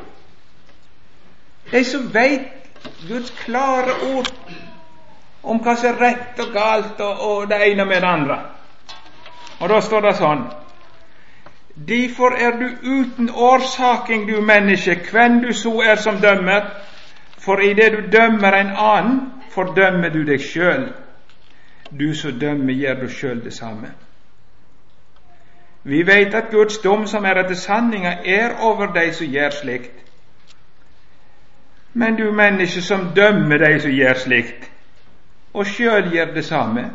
[1.70, 2.48] De som veit
[3.08, 4.30] Guds klare ord
[5.42, 8.38] om hva som er rett og galt, og, og det ene med det andre.
[9.60, 10.48] Og da står det sånn
[11.88, 16.66] Derfor er du uten årsaking, du menneske, hvem du så er som dømmer,
[17.50, 20.84] for idet du dømmer en annen, fordømmer du deg sjøl.
[21.90, 23.90] Du som dømmer, gjør du sjøl det samme.
[25.82, 29.96] Vi veit at Guds dom, som er etter sanninga, er over de som gjør slikt.
[31.92, 34.70] Men du menneske som dømmer de som gjør slikt,
[35.52, 36.90] og sjøl gjør det samme,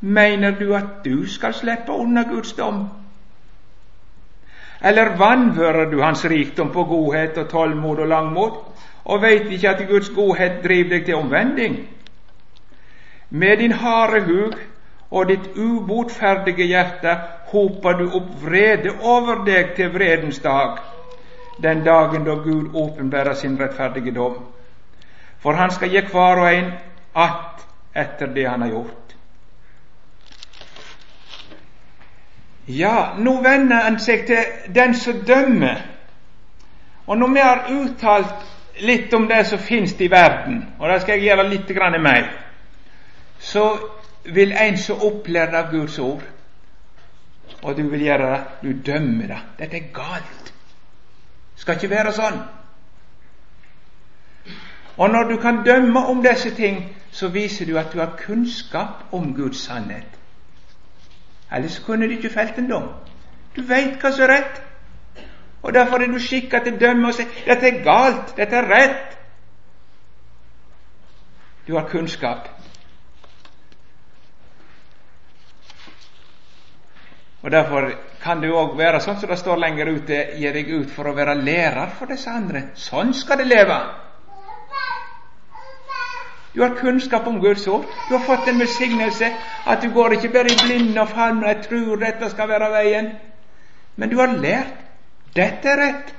[0.00, 2.88] Mener du at du skal slippe unna Guds dom?
[4.84, 8.58] Eller vanvører du Hans rikdom på godhet og tålmod og langmod,
[9.04, 11.76] og veit ikke at Guds godhet driver deg til omvending?
[13.30, 14.56] Med din harde hug
[15.10, 17.16] og ditt ubotferdige hjerte
[17.52, 20.78] hoper du opp vrede over deg til vredens dag,
[21.62, 24.40] den dagen da Gud åpenbærer sin rettferdige dom.
[25.38, 26.72] For han skal gi hver og en
[27.14, 29.14] att etter det han har gjort.
[32.66, 35.82] Ja, nå vender han seg til den som dømmer.
[37.06, 41.18] Og når vi har uttalt litt om det som finnes i verden, og det skal
[41.18, 42.32] jeg gjøre litt i meg
[43.44, 43.78] så
[44.24, 46.22] vil en som opplærer av Guds ord,
[47.62, 49.40] og du vil gjøre det, du dømmer det.
[49.58, 50.52] Dette er galt.
[51.54, 52.38] Det skal ikke være sånn.
[54.96, 59.12] Og når du kan dømme om disse ting, så viser du at du har kunnskap
[59.12, 60.18] om Guds sannhet.
[61.52, 62.88] Ellers kunne du ikke felt en dom.
[63.56, 64.62] Du veit hva som er rett.
[65.64, 68.66] Og Derfor er du skikka til å dømme og si dette er galt, dette er
[68.68, 69.14] rett.
[71.64, 72.50] Du har kunnskap.
[77.42, 77.88] Og Derfor
[78.20, 81.16] kan du òg være sånn som det står lenger ute, gi deg ut for å
[81.16, 82.66] være lærer for disse andre.
[82.76, 83.80] Sånn skal de leve.
[86.54, 87.88] Du har kunnskap om Guds ord.
[88.08, 89.32] Du har fått en besignelse
[89.66, 93.14] At du går ikke bare i blinde og favner og tror dette skal være veien.
[93.96, 94.83] Men du har lært.
[95.34, 96.14] Dette er rett.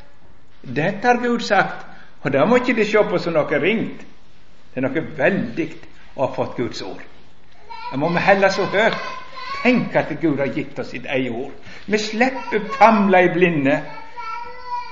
[0.62, 1.86] Dette har Gud sagt.
[2.24, 4.02] Og da må ikke du se på som noe ringt.
[4.74, 5.68] Det er noe veldig
[6.16, 7.04] å ha fått Guds ord.
[7.92, 8.98] Da må vi helle så høyt
[9.66, 11.54] Tenk at Gud har gitt oss sitt eget ord.
[11.90, 13.80] Vi slipper famle i blinde.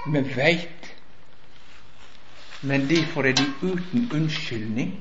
[0.09, 0.87] Vi veit.
[2.65, 4.95] Men derfor er de uten unnskyldning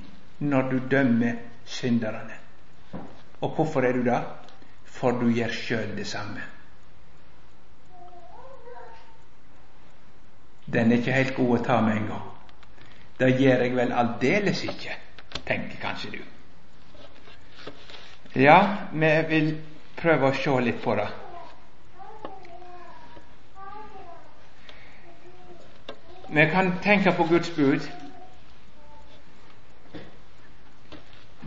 [0.44, 2.36] når du dømmer synderne.
[3.40, 4.20] Og hvorfor er du det?
[4.84, 6.51] For du gjør sjøl det samme.
[10.66, 12.28] Den er ikke helt god å ta med en gang.
[13.18, 14.94] Det gjør jeg vel aldeles ikke,
[15.46, 16.20] tenker kanskje du.
[18.40, 19.50] Ja, vi vil
[19.96, 21.08] prøve å se litt på det.
[26.32, 27.84] Vi kan tenke på Guds bud.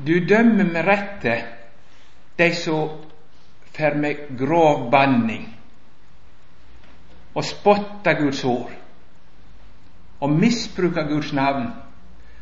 [0.05, 1.35] Du dømmer med rette
[2.37, 3.01] de som
[3.73, 5.47] fer med grov banning
[7.33, 8.84] og spotter Guds ord
[10.25, 11.67] og misbruker Guds navn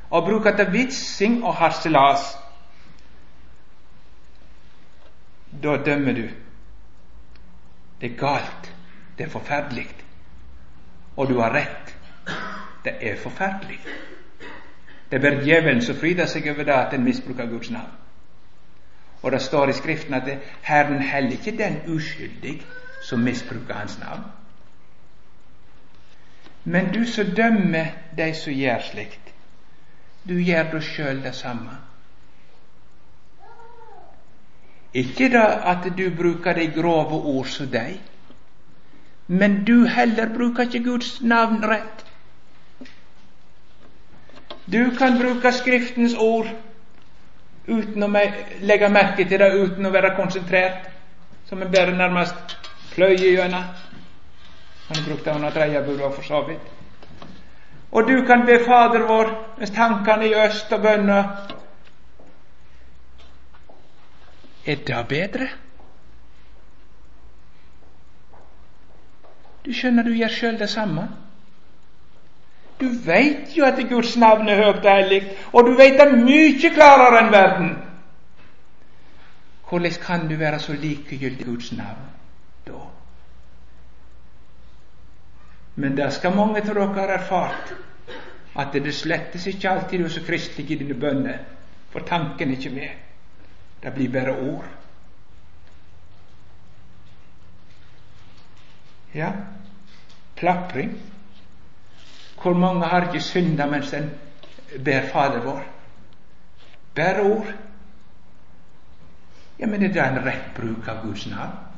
[0.10, 2.24] og bruker til vitsing og harselas
[5.64, 6.28] da dømmer du.
[8.02, 8.76] Det er galt.
[9.18, 9.88] Det er forferdelig.
[11.18, 11.96] Og du har rett.
[12.84, 13.80] Det er forferdelig.
[15.12, 17.92] Det er bare djevelen som fryder seg over det at en misbruker Guds navn.
[19.22, 22.62] Og det står i Skriften at Herren heller ikke den uskyldig
[23.02, 24.24] som misbruker Hans navn.
[26.64, 29.34] Men du som dømmer de som gjør slikt,
[30.24, 31.76] du gjør da sjøl det samme.
[34.94, 37.98] Ikke da at du bruker de grove ord som deg,
[39.28, 42.06] men du heller bruker ikke Guds navn rett.
[44.66, 46.48] Du kan bruke Skriftens ord
[47.68, 48.10] uten å
[48.62, 50.88] legge merke til det, uten å være konsentrert,
[51.50, 52.56] som en bare nærmest
[52.94, 53.66] pløyer gjennom.
[54.88, 56.60] Han brukte han under for så vidt.
[57.92, 61.24] Og du kan be Fader vår mens tankene i øst og bønner
[64.66, 65.48] Er det bedre?
[69.66, 71.08] Du skjønner, du gjør sjøl det samme.
[72.80, 75.22] Du veit jo at Guds navn er høgt og hellig,
[75.54, 77.70] og du veit det mye klarere enn verden.
[79.70, 82.10] Hvordan kan du være så likegyldig Guds navn
[82.68, 82.82] da?
[85.76, 87.74] Men det skal mange av dere ha erfart,
[88.56, 91.40] at det slettes ikke alltid du er så kristelig i dine bønner,
[91.90, 92.90] for tanken er ikke med.
[93.82, 94.70] Det blir bare ord.
[99.14, 99.32] Ja,
[100.36, 100.94] plapring.
[102.42, 104.10] Hvor mange har ikke synda mens en
[104.86, 105.62] ber Fader vår?
[106.96, 107.54] Bare ord.
[109.60, 111.73] Ja, men er det en rett bruk av Guds navn?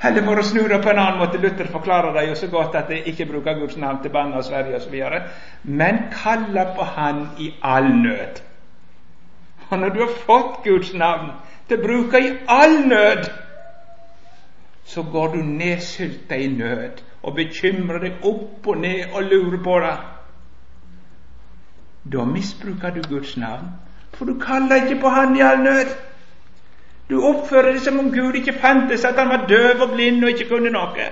[0.00, 1.38] Heller for å snu det på en annen måte.
[1.38, 4.46] Luther forklarer det jo så godt at de ikke bruker Guds navn til banne og
[4.46, 4.96] Sverige osv.
[5.64, 8.40] Men kaller på Han i all nød.
[9.70, 11.30] Og når du har fått Guds navn
[11.68, 13.28] til bruk i all nød,
[14.84, 19.78] så går du nedsylta i nød og bekymrer deg opp og ned og lurer på
[19.84, 19.96] det.
[22.12, 23.68] Da misbruker du Guds navn,
[24.16, 25.92] for du kaller ikke på Han i all nød.
[27.10, 30.30] Du oppfører deg som om Gud ikke fantes, at han var døv og blind og
[30.30, 31.08] ikke kunne noe.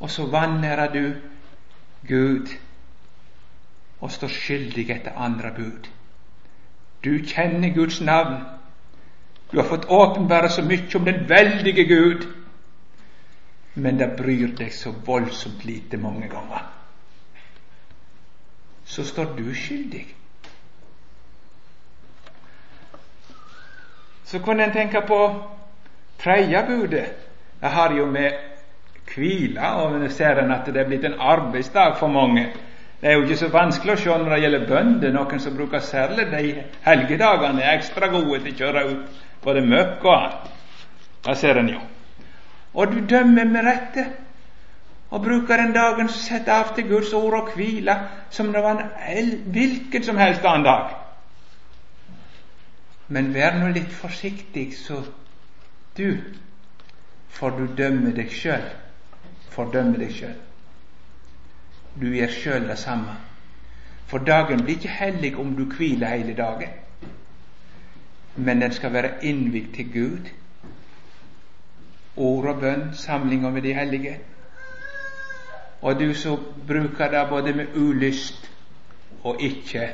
[0.00, 1.04] Og så vanærer du
[2.08, 2.50] Gud
[4.00, 5.88] og står skyldig etter andre bud.
[7.04, 8.42] Du kjenner Guds navn.
[9.52, 12.26] Du har fått åpenbare så mye om den veldige Gud,
[13.74, 16.66] men det bryr deg så voldsomt lite mange ganger.
[18.88, 20.06] så står du skyldig.
[24.28, 25.18] Så kunne en tenke på
[26.20, 27.06] tredje budet.
[27.60, 28.32] Det har jo med
[29.14, 32.50] hvile og nå ser en at det er blitt en arbeidsdag for mange.
[33.00, 35.80] Det er jo ikke så vanskelig å se når det gjelder bønder, noen som bruker
[35.80, 36.44] særlig de
[36.84, 40.54] helgedagene er ekstra gode til å kjøre ut både møkk og annet.
[41.24, 41.80] Det ser en jo.
[42.74, 44.06] Og du dømmer med rette
[45.08, 47.96] og bruker den dagen som setter av til Guds ord og hvile
[48.34, 50.92] som det var en hvilken som helst annen dag.
[53.08, 55.02] Men vær nå litt forsiktig, så
[55.96, 56.20] du
[57.38, 58.66] får du dømme deg sjøl.
[59.54, 60.36] Fordømme deg sjøl.
[61.98, 63.16] Du gjør sjøl det samme.
[64.08, 66.74] For dagen blir ikke hellig om du hviler hele dagen.
[68.36, 70.32] Men den skal være innvidd til Gud.
[72.16, 74.18] Ord og bønn, samlinger med de hellige
[75.80, 78.50] og du som bruker det både med ulyst
[79.22, 79.88] og ikke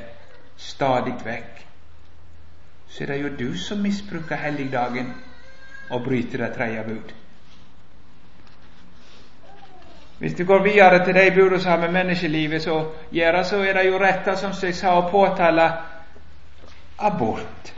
[0.56, 1.63] stadig vekk,
[2.94, 5.14] så er det jo du som misbruker helligdagen
[5.90, 7.14] og bryter det tredje bud.
[10.18, 13.72] Hvis du går videre til de budene som har med menneskelivet så gjøre, så er
[13.72, 15.66] det jo retta, som jeg sa, å påtale
[16.98, 17.74] abort.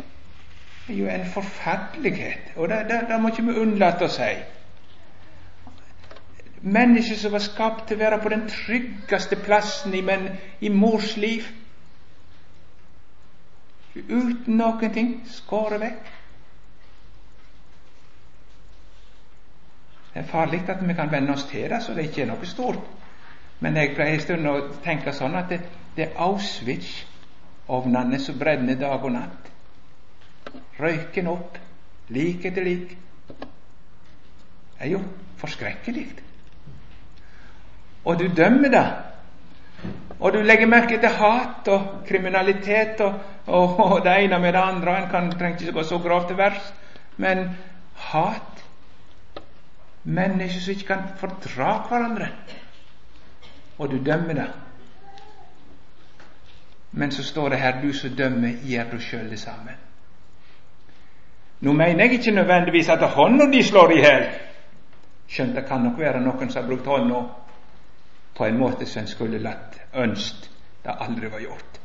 [0.87, 4.31] Det er jo en forferdelighet, og det, det, det må ikke vi unnlate å si.
[6.61, 10.29] Mennesker som var skapt til å være på den tryggeste plassen i, men,
[10.61, 11.49] i mors liv.
[13.97, 16.13] Uten noen ting skåret vekk.
[20.13, 22.49] Det er farlig at vi kan venne oss til det, så det ikke er noe
[22.49, 22.85] stort.
[23.61, 25.61] Men jeg pleier en stund å tenke sånn at det,
[25.97, 29.51] det er Auschwitz-ovnene som brenner dag og natt.
[30.81, 31.59] Røyken opp,
[32.13, 32.97] lik etter lik.
[33.27, 35.01] Det er jo
[35.41, 36.07] forskrekkelig
[38.07, 38.87] og du dømmer det.
[40.21, 44.63] Og du legger merke til hat og kriminalitet og, og, og det ene med det
[44.63, 44.99] andre.
[45.03, 46.75] En kan, trenger ikke gå så grovt til verks,
[47.17, 47.51] men
[47.95, 48.53] hat
[50.07, 52.29] Mennesker som ikke kan fordra hverandre.
[53.79, 54.47] Og du dømmer det.
[56.93, 59.75] Men så står det her du som dømmer, gjør du sjøl det samme.
[61.61, 64.29] Nå mener jeg ikke nødvendigvis at hånda di slår i hjel,
[65.29, 67.23] skjønt det kan nok være noen som har brukt hånda
[68.37, 70.51] på en måte som en skulle latt ønskt
[70.85, 71.79] det aldri var gjort.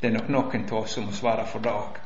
[0.00, 1.98] Det er nok noen av oss som må svare for det òg.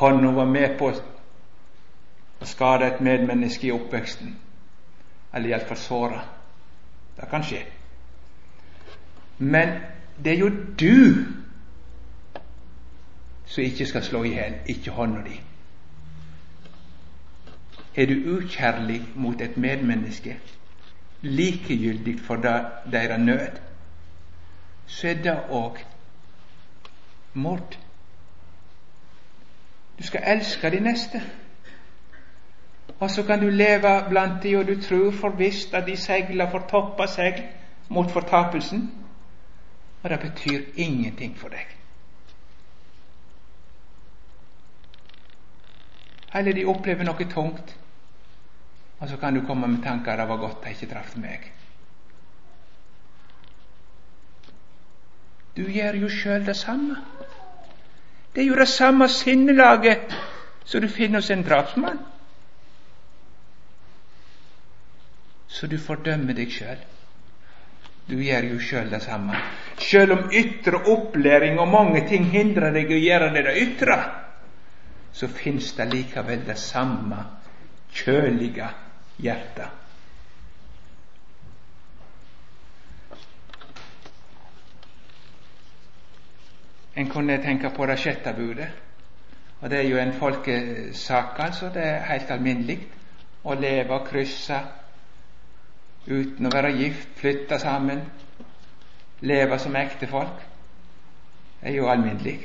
[0.00, 4.34] Hånda var med på å skade et medmenneske i oppveksten,
[5.32, 6.20] eller iallfall såre.
[7.16, 7.62] Det kan skje.
[9.38, 9.78] Men
[10.18, 11.24] det er jo du
[13.46, 15.38] som ikke skal slå i hjel, ikke hånda di.
[17.94, 20.36] Er du ukjærlig mot et medmenneske,
[21.24, 22.36] likegyldig for
[22.92, 23.60] deres nød,
[24.86, 25.78] så er det òg
[27.34, 27.78] mord.
[29.98, 31.22] Du skal elske de neste.
[33.00, 36.50] Og så kan du leve blant de, og du tror for visst at de seiler
[36.50, 37.40] for toppa seg
[37.88, 38.90] mot fortapelsen.
[40.02, 41.66] Og det betyr ingenting for deg.
[46.34, 47.76] Eller de opplever noe tungt.
[49.04, 51.42] Og så kan du komme med tanker det var godt de ikke traff meg.
[55.56, 56.96] Du gjør jo sjøl det samme.
[58.32, 60.14] Det er jo det samme sinnelaget
[60.64, 61.98] som du finner hos en drapsmann.
[65.48, 66.80] Så du fordømmer deg sjøl.
[68.08, 69.36] Du gjør jo sjøl det samme.
[69.84, 73.98] Sjøl om ytre opplæring og mange ting hindrer deg å gjøre det det ytre,
[75.12, 77.20] så fins det likevel det samme
[77.92, 78.70] kjølige
[79.18, 79.68] hjertet.
[86.94, 88.68] En kunne tenke på det sjette budet.
[89.60, 91.70] Og Det er jo en folkesak, altså.
[91.74, 92.78] Det er helt alminnelig
[93.44, 94.58] å leve og krysse
[96.06, 98.02] uten å være gift, flytte sammen,
[99.20, 100.42] leve som ektefolk.
[101.60, 102.38] Det er jo alminnelig.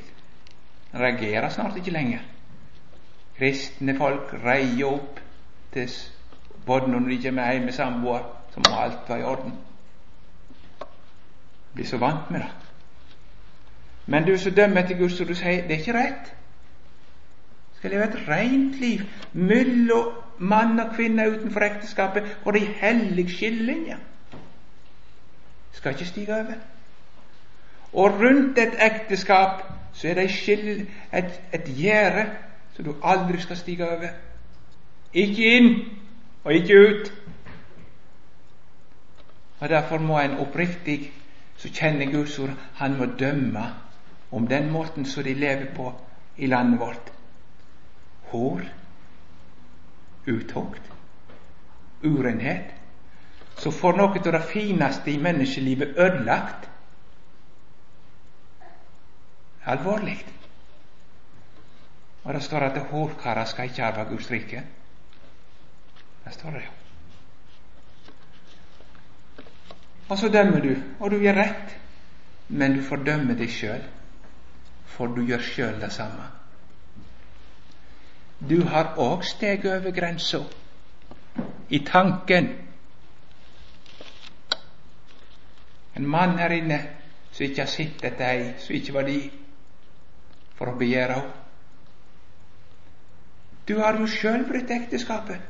[0.93, 2.23] Reagerer snart ikke lenger.
[3.37, 5.19] Kristne folk reier opp
[5.73, 5.91] til
[6.69, 9.53] både når de kommer hjem med samboer, så må alt være i orden.
[11.73, 12.49] Blir så vant med det.
[14.05, 16.31] Men du som dømmer etter Guds ord, du sier det er ikke rett.
[17.77, 19.01] Skal leve et rent liv
[19.33, 23.27] mellom mann og kvinne utenfor ekteskapet, og det er skillelinjer.
[23.27, 23.97] skillelinje.
[25.71, 26.57] Skal ikke stige over.
[27.93, 29.63] Og rundt et ekteskap
[29.93, 32.29] så er det et, et gjerde
[32.73, 34.09] som du aldri skal stige over.
[35.13, 35.98] Ikke inn,
[36.43, 37.13] og ikke ut.
[39.59, 41.11] Og Derfor må en oppriktig
[41.59, 43.65] så kjenner Guds ord han må dømme
[44.31, 45.91] om den måten som de lever på
[46.37, 47.11] i landet vårt.
[48.31, 48.61] Hår,
[50.27, 50.91] utukt,
[52.03, 52.75] urenhet.
[53.57, 56.69] Så får noe av det fineste i menneskelivet ødelagt.
[59.65, 60.19] Alvorlig.
[62.23, 64.63] Og det står at hårkarer skal ikke arve Guds rike.
[66.25, 66.71] Det står det jo.
[70.09, 71.75] Og så dømmer du, og du gjør rett,
[72.49, 73.83] men du fordømmer deg sjøl,
[74.89, 76.25] for du gjør sjøl det samme.
[78.39, 80.39] Du har òg steget over grensa
[81.69, 82.47] i tanken.
[85.95, 86.79] En mann her inne
[87.31, 89.19] som ikke har sett etter ei som ikke var di,
[90.57, 91.35] for å begjære henne.
[93.69, 95.48] Du har jo sjøl brutt ekteskapet.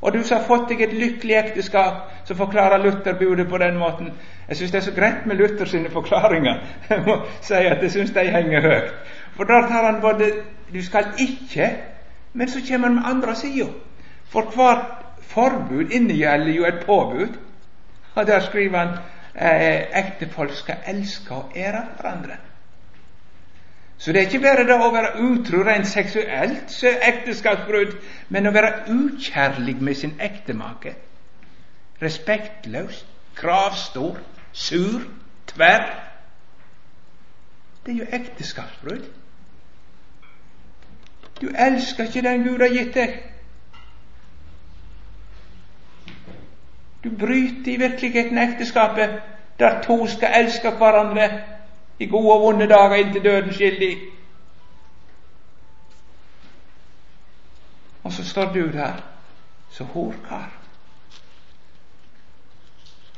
[0.00, 3.78] Og du som har fått deg et lykkelig ekteskap, så forklarer Luther budet på den
[3.80, 4.12] måten.
[4.48, 6.60] Jeg syns det er så greit med Luther sine forklaringer.
[6.90, 8.92] Jeg må si at jeg syns de henger høyt.
[9.36, 10.30] For der tar han både
[10.72, 11.70] Du skal ikke,
[12.32, 13.66] men så kommer han med andre sida.
[14.28, 17.38] For hvert forbud innegjelder jo et påbud.
[18.14, 18.88] Og der skriver han
[19.34, 22.36] eh, ektefolk skal elske og ære hverandre.
[23.98, 27.94] Så det er ikke bare det å være utro rent seksuelt så er ekteskapsbrudd,
[28.28, 30.94] men å være ukjærlig med sin ektemake.
[32.02, 34.18] Respektløs, kravstor,
[34.52, 35.06] sur,
[35.46, 35.86] tverr.
[37.86, 39.08] Det er jo ekteskapsbrudd.
[41.40, 43.16] Du elsker ikke den Gud har gitt deg.
[47.04, 49.20] Du bryter i virkeligheten ekteskapet,
[49.58, 51.28] der to skal elske hverandre
[51.98, 53.98] i gode og vonde dager inntil døden skyldig.
[58.04, 58.92] Og så står du der
[59.70, 60.52] så horkar.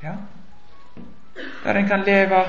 [0.02, 0.14] Ja.
[1.64, 2.44] Der en kan leve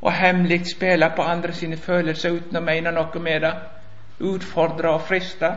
[0.00, 3.52] og hemmelig spille på andre sine følelser uten å mene noe med det.
[4.20, 5.52] Utfordre og friste.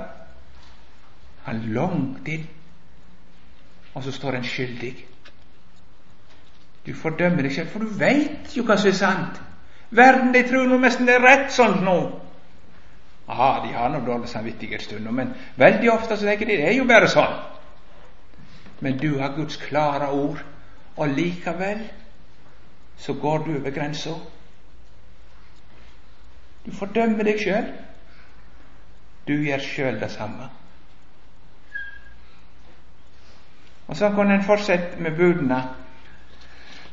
[1.44, 2.46] Han langt inn,
[3.94, 4.94] og så står en skyldig.
[6.86, 9.42] Du fordømmer deg selv, for du veit jo hva som er sant.
[9.94, 11.98] Verden de tror nå nesten det er rett sånn nå.
[13.30, 16.78] Aha, de har nå dårlig samvittighet stund, men veldig ofte så tenker de det er
[16.78, 17.36] jo bare sånn.
[18.84, 20.42] Men du har Guds klare ord,
[20.98, 21.86] og likevel
[23.00, 24.18] så går du over grensa.
[26.66, 27.70] Du fordømmer deg sjøl.
[29.28, 30.50] Du gjør sjøl det samme.
[33.88, 35.60] Og så kunne en fortsette med budene.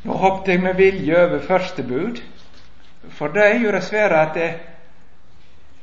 [0.04, 2.22] Nå hoppet jeg med vilje over første bud,
[3.08, 4.60] for det jo det svære at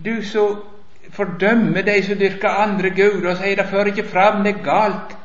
[0.06, 0.64] du som
[1.10, 5.18] fordømmer de som dyrker andre guder, og sier det fører ikke fram, det er galt.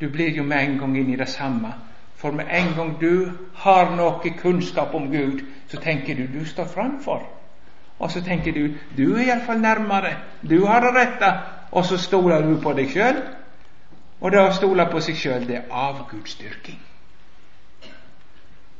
[0.00, 1.72] Du blir jo med en gang inn i det samme.
[2.16, 6.64] For med en gang du har noe kunnskap om Gud, så tenker du du står
[6.64, 7.26] framfor.
[7.98, 11.32] Og så tenker du du er iallfall nærmere, du har det rette,
[11.72, 13.22] og så stoler du på deg sjøl.
[14.20, 16.80] Og det å stole på seg sjøl, det er avgudsdyrking.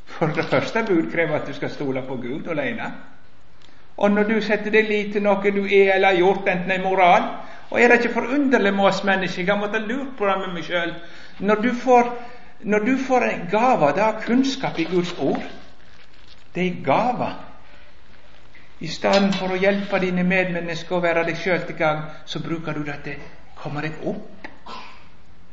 [0.07, 2.93] For det første bud krever at du skal stole på Gud alene.
[3.97, 6.83] Og når du setter deg lit til noe du er eller har gjort, enten er
[6.85, 7.29] moral
[7.71, 9.43] Og er det ikke forunderlig med oss mennesker?
[9.43, 10.93] Jeg har måttet lurt på det med meg sjøl.
[11.39, 11.65] Når,
[12.63, 15.43] når, du får en gave, det er kunnskap i Guds ord.
[16.55, 17.33] Det er gave.
[18.81, 22.77] I stedet for å hjelpe dine medmennesker og være deg sjøl til gang, så bruker
[22.77, 24.47] du det til å komme deg opp.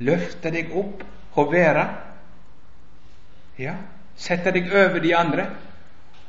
[0.03, 1.01] Løfte deg opp
[1.39, 1.87] og være.
[3.57, 3.77] Ja,
[4.23, 5.47] Sette deg over de andre.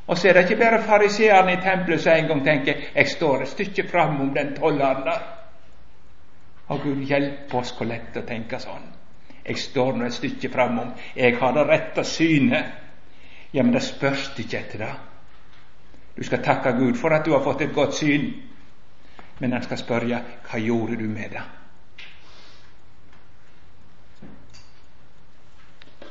[0.07, 3.42] Og så er det ikke bare fariseerne i tempelet som en gang tenker 'Jeg står
[3.42, 5.22] et stykke fram om den tolleren der'.
[6.68, 8.86] Og Gud hjelpe oss hvor lett å tenke sånn.
[9.45, 10.92] Jeg står nå et stykke framom.
[11.16, 12.64] Jeg har det rette synet.
[13.53, 14.95] Ja, men det spørs ikke etter det.
[16.16, 18.32] Du skal takke Gud for at du har fått et godt syn.
[19.38, 21.42] Men han skal spørre hva gjorde du med det?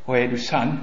[0.05, 0.77] Og er du sann,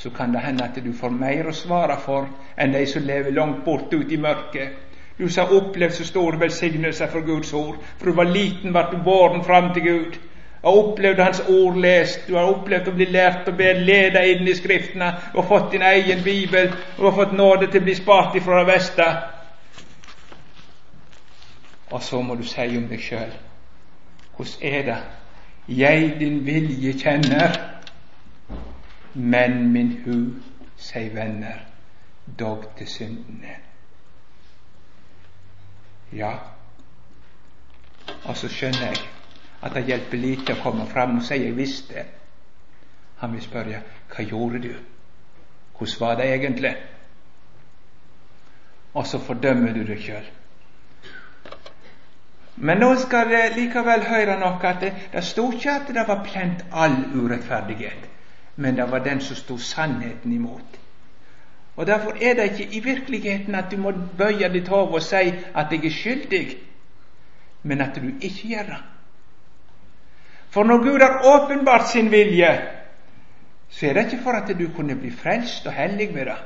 [0.00, 3.34] så kan det hende at du får mer å svare for enn de som lever
[3.36, 4.78] langt bort ut i mørket.
[5.18, 7.76] Du som har opplevd så store velsignelser for Guds ord.
[7.98, 10.16] For du var liten, ble du båren fram til Gud.
[10.62, 12.24] Og opplevd Hans ord lest.
[12.28, 15.10] Du har opplevd å bli lært å be lede inn i Skriftene.
[15.34, 16.72] Og fått din egen bibel.
[16.96, 19.10] Og har fått nåde til å bli spart ifra det verste.
[21.90, 23.36] Og så må du si om deg sjøl
[24.40, 24.98] hvordan er det
[25.68, 27.79] jeg din vilje kjenner?
[29.14, 30.16] Men min hu
[30.76, 31.64] seg venner,
[32.38, 33.56] dog til syndene.
[36.12, 36.32] Ja,
[38.24, 39.02] og så skjønner jeg
[39.62, 42.04] at det hjelper lite å komme fram og si 'jeg visste'.
[43.20, 43.82] Han vil spørre
[44.14, 44.74] hva gjorde du?
[45.78, 46.76] Hvordan var det egentlig?
[48.94, 50.30] Og så fordømmer du deg sjøl.
[52.56, 56.24] Men nå skal det likevel høre noe at det, det sto ikke at det var
[56.24, 58.08] plent all urettferdighet,
[58.60, 60.80] men det var den som sto sannheten imot.
[61.76, 65.30] Og Derfor er det ikke i virkeligheten at du må bøye ditt hode og si
[65.54, 66.56] at jeg er skyldig,
[67.62, 68.80] men at du ikke gjør det.
[70.50, 72.50] For når Gud har åpenbart sin vilje,
[73.68, 76.38] så er det ikke for at du kunne bli frelst og hellig ved det.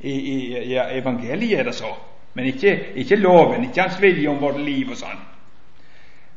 [0.00, 1.94] I, i ja, evangeliet er det så,
[2.34, 5.22] men ikke, ikke loven, ikke hans vilje om vårt liv og sånn.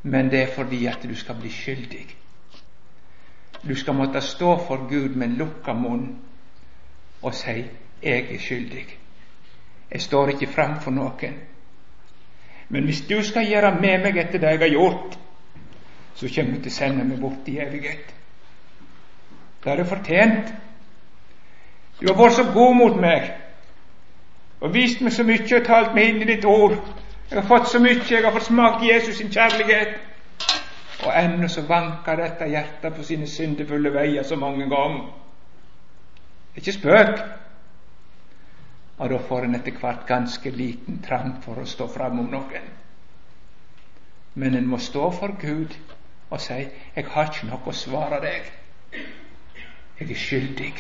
[0.04, 2.19] Men det er fordi at du skal bli skyldig.
[3.68, 6.20] Du skal måtte stå for Gud med lukka munn
[7.22, 7.66] og si
[8.04, 8.98] 'Jeg er skyldig'.
[9.92, 11.34] Jeg står ikke fram for noen.
[12.70, 15.20] Men hvis du skal gjøre med meg etter det jeg har gjort,
[16.16, 18.16] så kommer du til å sende meg bort i evighet.
[19.64, 20.54] Det har du fortjent.
[22.02, 23.32] Du har vært så god mot meg
[24.60, 26.76] og vist meg så mye og talt meg inn i ditt ord.
[27.30, 30.00] Jeg har fått så mye, jeg har fått smakt Jesus sin kjærlighet.
[31.06, 35.06] Og ennå så vanker dette hjertet på sine syndefulle veier så mange ganger.
[36.56, 37.22] Er ikke spøk.
[39.00, 42.68] Og da får en etter hvert ganske liten trang for å stå fram om noen.
[44.36, 45.78] Men en må stå for Gud
[46.30, 48.52] og si 'Jeg har ikke noe å svare deg'.
[50.00, 50.74] Jeg er skyldig.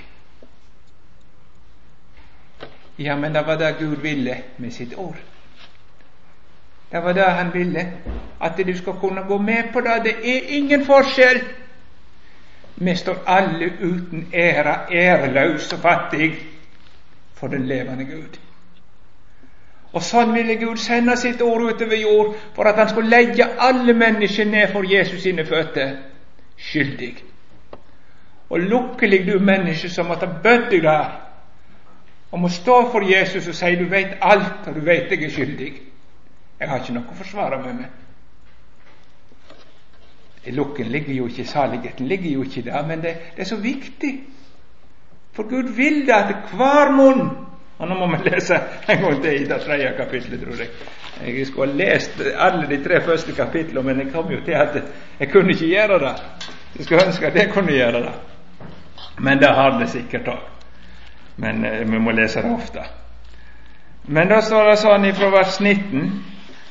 [2.97, 5.17] Ja, men det var det Gud ville med sitt ord.
[6.91, 7.93] Det var det Han ville,
[8.41, 10.03] at du skal kunne gå med på det.
[10.03, 11.41] Det er ingen forskjell.
[12.75, 16.35] Vi står alle uten ære, æreløse og fattig
[17.33, 18.39] for den levende Gud.
[19.93, 23.93] Og sånn ville Gud sende sitt ord utover jord for at han skulle legge alle
[23.93, 25.95] mennesker ned for Jesus sine føtter,
[26.57, 27.15] skyldig.
[28.49, 31.09] Og lukkelig du menneske som måtte bødd deg der
[32.31, 35.29] og må stå for Jesus og si du vet alt, og du vet jeg er
[35.33, 35.71] skyldig.
[36.59, 37.89] Jeg har ikke noe å forsvare med meg.
[40.55, 44.13] Lukken ligger jo ikke, saligheten ligger jo ikke der, men det, det, er så viktig.
[45.35, 47.27] For Gud vil det at hver munn
[47.79, 48.57] Og nå må vi lese
[48.91, 50.71] en gang til i det tredje kapitlet, tror jeg.
[51.23, 54.75] Jeg skulle ha lest alle de tre første kapitlene, men jeg kom jo til at
[55.19, 56.11] jeg kunne ikke gjøre det.
[56.75, 58.11] Jeg skulle ønske at jeg kunne gjøre det.
[59.19, 60.43] Men det har det sikkert òg.
[61.37, 62.83] Men eh, vi må lese det ofte.
[64.11, 66.11] Men da står det sånn fra vers 19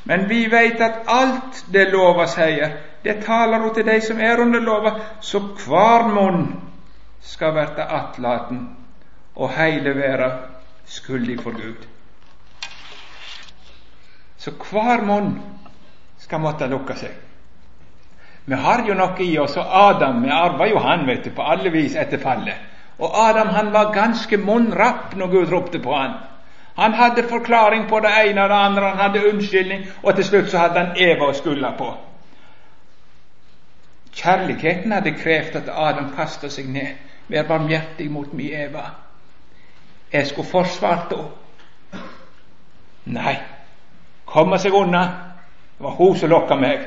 [0.08, 4.40] Men vi veit at alt det lova sier, det taler ho til dei som er
[4.40, 6.46] under lova, så hver munn
[7.20, 8.62] skal verta attlaten
[9.36, 10.30] og heile verda
[10.88, 11.84] skuldig for Gud.
[14.38, 15.34] Så hver munn
[16.18, 17.12] skal måtte lukke seg.
[18.48, 21.44] Vi har jo noe i oss, og Adam vi arva jo han vet du, på
[21.44, 22.56] alle vis etter fallet.
[22.98, 26.16] Og Adam han var ganske munnrapp når Gud ropte på han.
[26.78, 30.50] Han hadde forklaring på det ene og det andre, han hadde unnskyldning, og til slutt
[30.50, 31.88] så hadde han Eva å skylde på.
[34.14, 36.94] Kjærligheten hadde krevd at Adam kasta seg ned.
[37.28, 38.84] Vær barmhjertig mot mi Eva.
[40.12, 42.04] Jeg skulle forsvart henne.
[43.08, 43.34] Nei,
[44.26, 45.02] komme seg unna.
[45.78, 46.86] Det var hun som lokka meg.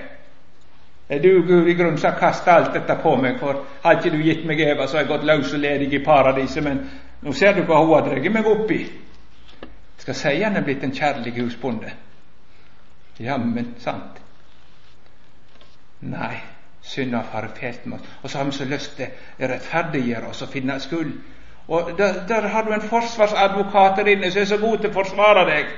[1.09, 4.21] Er du, Gud, i grunnen har kasta alt dette på meg, for har ikke du
[4.23, 6.85] gitt meg Eva, så har jeg gått løs og ledig i paradiset, men
[7.21, 8.85] nå ser du hva hun har dratt meg opp i.
[10.01, 11.91] Skal si han er blitt en kjærlig husbonde.
[13.19, 14.17] Jammen sant.
[16.01, 16.39] Nei,
[16.81, 18.07] synda har fælt med oss.
[18.23, 21.11] Og så har vi så lyst til å rettferdiggjøre oss og finne skyld.
[21.67, 24.95] Og der, der har du en forsvarsadvokat der inne som er så god til å
[24.95, 25.69] forsvare deg.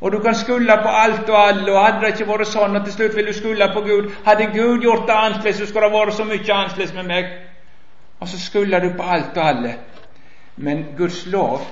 [0.00, 2.84] Og du kan skylde på alt og alle, og hadde det ikke vært sånn, og
[2.86, 5.98] til slutt vil du skylde på Gud Hadde Gud gjort det annerledes, så skulle det
[5.98, 7.30] vært så mye annerledes med meg.
[8.20, 9.76] Og så skylder du på alt og alle.
[10.56, 11.66] Men Guds lov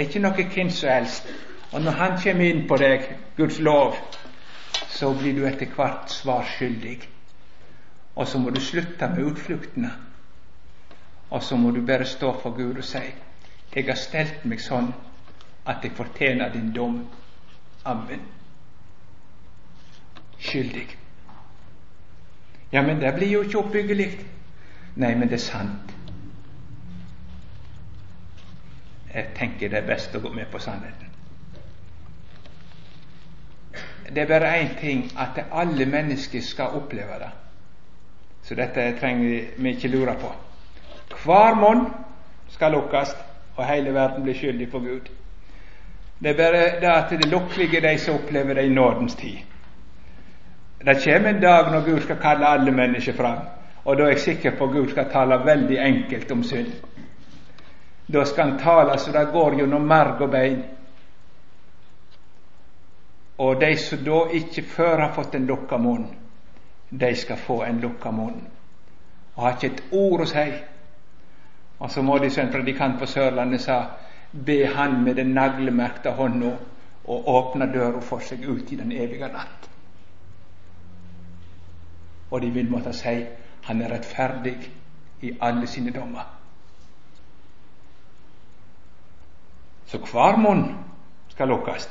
[0.00, 1.28] er ikke noe hvem som helst.
[1.72, 3.96] Og når Han kommer inn på deg, Guds lov,
[4.88, 6.98] så blir du etter hvert svar skyldig.
[8.14, 9.90] Og så må du slutte med utfluktene.
[11.30, 12.98] Og så må du bare stå for Gud og si
[13.74, 14.94] 'Jeg har stelt meg sånn
[15.66, 17.06] at jeg fortjener din dom'.
[17.84, 18.20] Amen.
[20.38, 20.96] Skyldig.
[22.72, 24.26] Ja, men det blir jo ikke oppbyggelig.
[24.96, 25.83] Nei, men det er sant.
[29.14, 31.10] Jeg tenker det er best å gå med på sannheten.
[34.14, 37.30] Det er bare én ting at alle mennesker skal oppleve det.
[38.42, 40.32] Så dette trenger vi ikke lure på.
[41.24, 41.86] Hver munn
[42.48, 43.14] skal lukkes,
[43.56, 45.08] og hele verden blir skyldig for Gud.
[46.20, 49.38] Det er bare det at det lukkelige de som opplever det i nådens tid.
[50.84, 53.38] Det kommer en dag når Gud skal kalle alle mennesker fram,
[53.84, 56.72] Og da er jeg sikker på at Gud skal tale veldig enkelt om synd.
[58.06, 60.62] Da skal han tale så det går gjennom marg og bein.
[63.38, 66.06] Og de som da ikke før har fått en lukka munn,
[66.90, 68.42] de skal få en lukka munn.
[69.34, 70.44] Og har ikke et ord å si.
[71.78, 73.80] Og så må de, som en predikant på Sørlandet sa,
[74.32, 76.52] be Han med den naglemerkte hånda
[77.04, 79.68] og åpne døra for seg ut i den evige natt.
[82.30, 83.18] Og de vil måtte si
[83.64, 84.56] han er rettferdig
[85.22, 86.43] i alle sine dommer.
[89.86, 90.64] Så hver munn
[91.28, 91.88] skal lukkes.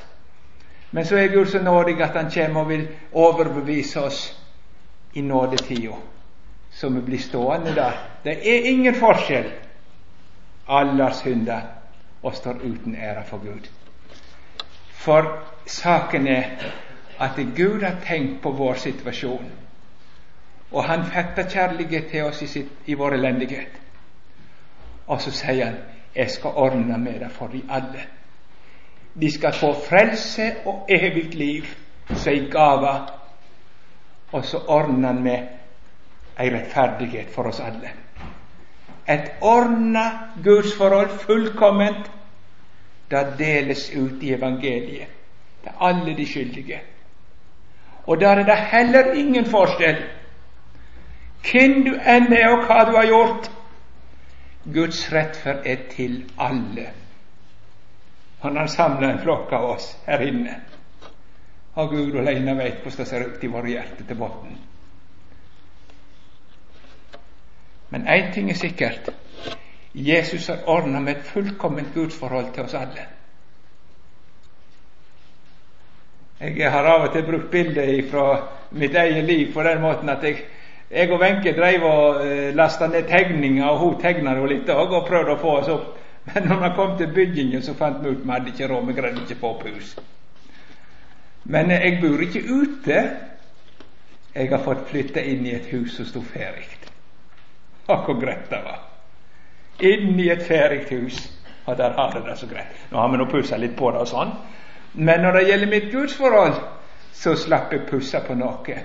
[0.91, 4.39] Men så er Gud så nådig at Han kommer og vil overbevise oss
[5.13, 5.95] i nådetida,
[6.71, 7.91] så vi blir stående der.
[8.23, 9.51] Det er ingen forskjell.
[10.67, 11.61] Alle har synda
[12.23, 13.69] og står uten ære for Gud.
[14.91, 16.43] For saken er
[17.19, 19.51] at Gud har tenkt på vår situasjon,
[20.71, 23.81] og Han fatter kjærlighet til oss i, sitt, i vår elendighet.
[25.07, 25.77] Og så sier Han
[26.15, 28.07] 'Jeg skal ordne med det for de alle'.
[29.21, 31.63] De skal få frelse og evig liv
[32.07, 32.99] som gava.
[34.31, 35.47] Og så ordner han med
[36.39, 37.91] ei rettferdighet for oss alle.
[39.09, 40.11] Et ordna
[40.43, 42.11] gudsforhold, fullkomment,
[43.11, 45.07] det deles ut i evangeliet
[45.63, 46.81] til alle de skyldige.
[48.07, 50.03] Og der er det heller ingen forskjell
[51.51, 53.49] hvem du enn er og hva du har gjort.
[54.63, 56.89] Guds rettferd er til alle.
[58.43, 60.59] Han har samla en flokk av oss her inne.
[61.75, 64.57] Og Gud alene veit hvordan det ser ut i våre hjerter til bunnen.
[67.89, 69.09] Men én ting er sikkert.
[69.93, 73.05] Jesus har ordna med et fullkomment gudsforhold til oss alle.
[76.43, 78.25] Jeg har av og til brukt bildet fra
[78.71, 80.41] mitt eget liv på den måten at jeg,
[80.93, 84.93] jeg og Wenche drev og uh, lasta ned tegninger, og hun tegna jo litt òg,
[84.93, 85.91] og prøvde å få oss opp.
[86.29, 88.97] Men når vi kom til byggingen, så fant vi ut vi hadde ikke råd, vi
[88.99, 89.95] greide ikke få opp hus.
[91.43, 93.03] Men uh, jeg bor ikke ute.
[94.33, 96.69] Jeg har fått flytte inn i et hus som sto ferdig.
[97.91, 98.81] Og hvor greit det var
[99.83, 101.31] inn i et ferdig hus.
[101.65, 102.75] Og der har det det så greit.
[102.91, 104.33] Nå har vi nå pussa litt på det og sånn.
[104.93, 106.59] Men når det gjelder mitt gudsforhold,
[107.13, 108.77] så slapp jeg pussa på noe.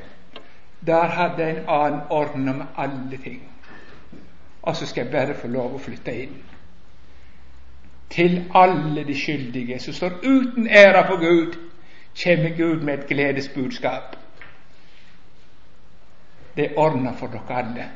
[0.86, 3.42] Der hadde en annen ordna med alle ting.
[4.62, 6.36] Og så skal jeg bare få lov å flytte inn.
[8.10, 11.58] Til alle de skyldige som står uten æra på Gud,
[12.22, 14.16] kommer Gud med et gledesbudskap.
[16.56, 17.88] Det er ordna for dere alle.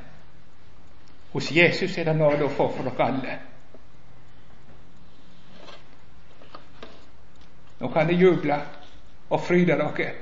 [1.32, 3.38] Hos Jesus er det nåde å få for dere alle.
[7.80, 8.60] Nå kan dere juble
[9.30, 10.12] og fryde dere.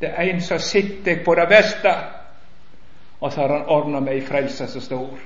[0.00, 1.94] Det er en som sitter på det beste,
[3.20, 5.18] og så har han ordna med ei frelse så stor.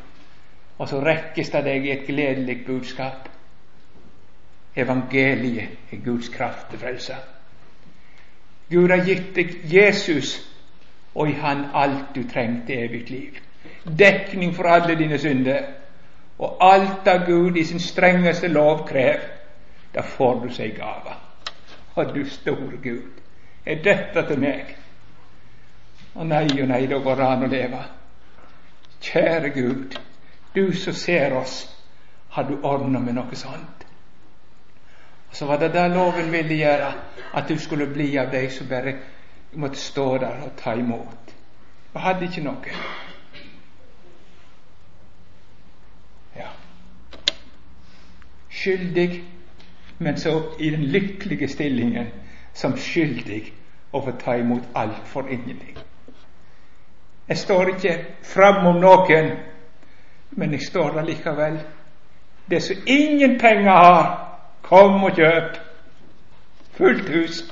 [0.79, 3.29] Og så rekkes det deg i et gledelig budskap.
[4.77, 7.17] Evangeliet er Guds kraft til frelse.
[8.71, 10.39] Gud har gitt deg Jesus,
[11.15, 13.41] og i Han alt du trenger til evig liv
[13.99, 15.63] dekning for alle dine synder.
[16.39, 19.21] Og alt av Gud i sin strengeste lov krev,
[19.95, 21.17] da får du seg gave.
[21.95, 23.20] Og du store Gud,
[23.71, 24.77] er dette til meg?
[26.15, 27.83] Å nei og nei, da går det an å leve.
[29.01, 29.99] Kjære Gud,
[30.55, 31.61] du som ser oss,
[32.31, 33.87] har du ordna med noe sånt.
[35.31, 36.91] Og så var det det loven ville gjøre,
[37.35, 38.97] at du skulle bli av de som bare
[39.53, 41.35] måtte stå der og ta imot.
[41.95, 42.75] Og hadde ikke noe.
[46.37, 46.51] Ja.
[48.61, 49.23] skyldig,
[49.99, 52.11] men så i den lykkelige stillingen
[52.55, 53.53] som skyldig
[53.93, 55.79] å få ta imot alt for ingenting.
[57.29, 57.95] Jeg står ikke
[58.27, 59.31] fram om noen,
[60.31, 61.61] men jeg står der likevel.
[62.51, 64.09] Det som ingen penger har,
[64.63, 65.59] kom og kjøp.
[66.75, 67.45] Fullt hus.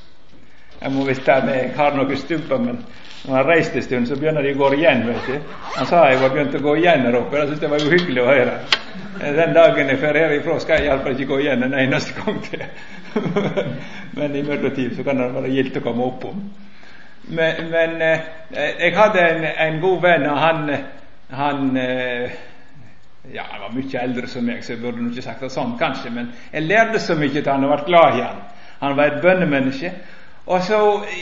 [0.80, 2.82] Jeg må visst ta med, jeg har noen stubber, men
[3.26, 5.06] når han reiste en stund, så begynner de å gå igjen.
[5.06, 5.56] vet du.
[5.76, 7.36] Han sa jeg var begynt å gå igjen her oppe.
[7.36, 8.58] Jeg syntes det var uhyggelig å høre.
[9.18, 12.62] Den dagen jeg drar herifra, skal jeg iallfall ikke gå igjen en eneste gang til.
[14.18, 16.44] men i midlertid så kan det være gildt å komme opp om.
[17.28, 20.70] Men, men eh, jeg hadde en, en, god venn, og han,
[21.34, 22.38] han eh,
[23.34, 26.12] ja, han var mye eldre som meg, så jeg burde ikke sagt det sånn, kanskje,
[26.14, 28.40] men jeg lærte så mye til han og ble glad i han.
[28.78, 29.90] Han var et bønnemenneske.
[30.48, 30.78] Og så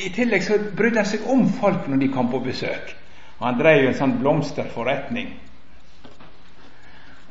[0.06, 2.92] I tillegg så brydde han seg om folk når de kom på besøk.
[3.38, 5.32] Og Han drev en sånn blomsterforretning.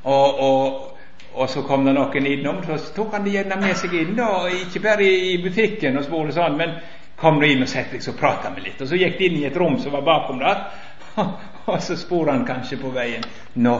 [0.05, 0.97] Og, og,
[1.33, 4.11] og, så kom det noen innom, så tok han det gjerne med seg inn.
[4.17, 6.75] Da, ikke bare i butikken, og spole sånn, men
[7.17, 8.83] kom inn og sette seg og prata med litt.
[8.83, 10.67] Og Så gikk de inn i et rom som var bakom der.
[11.65, 13.23] Og så spor han kanskje på veien
[13.57, 13.79] Nå,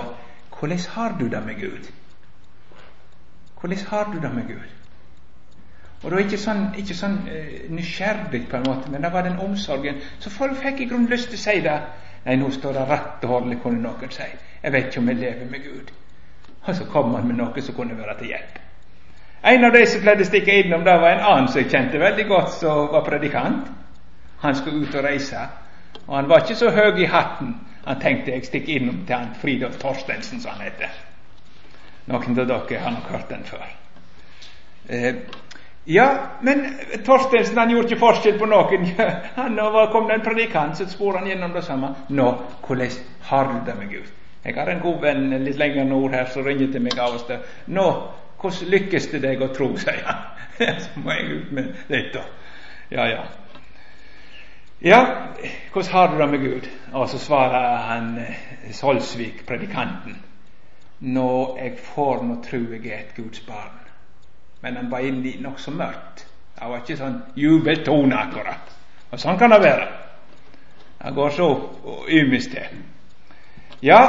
[0.56, 1.92] hvordan har du det med Gud?
[3.60, 4.85] Hvordan har du det med Gud?
[6.04, 9.40] Og var ikke sånn, ikke sånn uh, nysgjerrig, på en måte, men det var den
[9.42, 10.02] omsorgen.
[10.20, 11.78] Så folk fikk i grunnen lyst til å si det.
[12.26, 14.28] Nei, nå står det rett ordentlig, kunne noen si.
[14.62, 15.92] Jeg vet ikke om jeg lever med Gud.
[16.66, 18.62] Og så kom han med noe som kunne være til hjelp.
[19.46, 22.02] En av de som pleide å stikke innom, det var en annen som jeg kjente
[22.02, 23.68] veldig godt, som var predikant.
[24.42, 25.44] Han skulle ut og reise.
[26.08, 27.54] Og han var ikke så høy i hatten.
[27.86, 30.98] Han tenkte jeg stikker innom til han Fridolf Torstensen, som han heter.
[32.10, 33.70] Noen av dere har nok hørt den før.
[34.90, 35.16] Eh,
[35.86, 36.66] ja, men
[37.06, 38.88] Torstensen han gjorde ikke forskjell på noen.
[39.36, 39.60] Han
[39.94, 41.92] kom det en predikant, så spurte han gjennom det samme.
[42.10, 42.26] Nå,
[42.66, 42.96] hvordan
[43.30, 44.08] har du det med Gud?
[44.46, 47.28] Jeg har en god venn litt lenger nord her som ringer til meg av og
[47.30, 47.46] til.
[47.78, 47.86] Nå,
[48.42, 50.26] hvordan lykkes det deg å tro, sier han.
[50.84, 52.26] så må jeg ut med dette.
[52.90, 53.24] Ja, ja.
[54.86, 55.00] Ja,
[55.74, 56.70] hvordan har du det med Gud?
[56.94, 60.18] Og så svarer han eh, Solsvik, predikanten.
[61.00, 63.85] Nå, jeg får nå tru jeg er et Guds barn.
[64.66, 66.24] Men han var inne i nokså mørkt.
[66.58, 68.72] Det var ikke sånn jubeltone, akkurat.
[69.12, 69.84] Og sånn kan det være.
[71.04, 71.50] Det går så
[72.10, 72.80] ymist til.
[73.86, 74.00] Ja,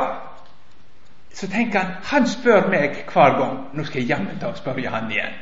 [1.36, 3.58] så tenker han Han spør meg hver gang.
[3.76, 5.36] Nå skal jeg jammen ta og spørre han igjen.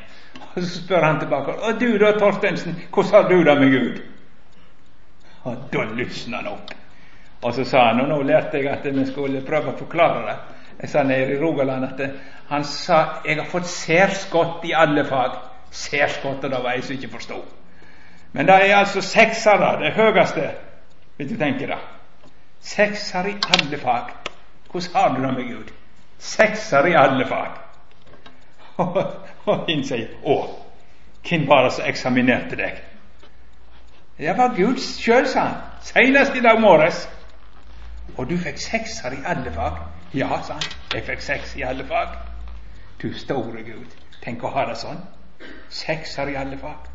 [0.49, 1.55] Og så spør han tilbake.
[1.63, 4.01] Og du da, Torstensen, hvordan har du det med Gud?
[5.43, 6.75] Og da lysna han opp.
[7.41, 10.37] Og så sa han, og nå lærte jeg at vi skulle prøve å forklare det.
[10.81, 12.09] Jeg sa nede i Rogaland at
[12.49, 15.37] han sa jeg har fått særskott i alle fag.
[15.71, 17.45] Særskott, og det var jeg som ikke forsto.
[18.33, 20.49] Men det er altså seksere, det høyeste,
[21.15, 21.77] hvis du tenker det.
[22.61, 24.11] Seksere i alle fag.
[24.71, 25.71] Hvordan har du det med Gud?
[26.19, 27.51] Seksere i alle fag.
[29.45, 30.35] Og han sier 'Å,
[31.29, 32.81] hvem var det som eksaminerte deg?'
[34.17, 35.61] Det var Gud sjøl, sa han.
[35.81, 37.09] seinest i dag morges.
[38.17, 39.94] Og du fikk sekser i alle fag?
[40.15, 40.63] Ja, sa han.
[40.93, 42.13] Jeg fikk seks i alle fag.
[43.01, 45.01] Du store Gud, tenk å ha det sånn.
[45.69, 46.87] Sekser i alle fag.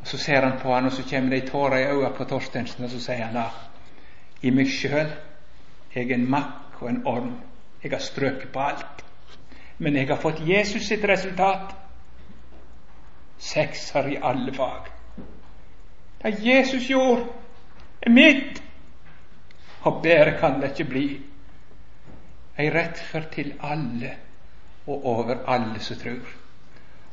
[0.00, 2.24] Og Så ser han på han, og så kommer det ei tåre i øynene på
[2.24, 3.50] Torstensen, og så sier han da
[4.42, 5.12] I meg sjøl
[5.94, 7.32] jeg er en makk og en orm.
[7.82, 9.04] Jeg har strøket på alt.
[9.78, 11.74] Men jeg har fått Jesus sitt resultat.
[13.38, 14.90] Sekser i alle fag.
[16.22, 17.26] Det Jesus gjorde,
[18.02, 18.62] er mitt.
[19.82, 21.06] Og bedre kan det ikke bli.
[22.58, 24.16] Ei rettferd til alle
[24.86, 26.34] og over alle som tror.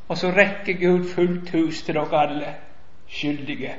[0.07, 2.55] Og så rekker Gud fullt hus til dere alle
[3.07, 3.75] skyldige.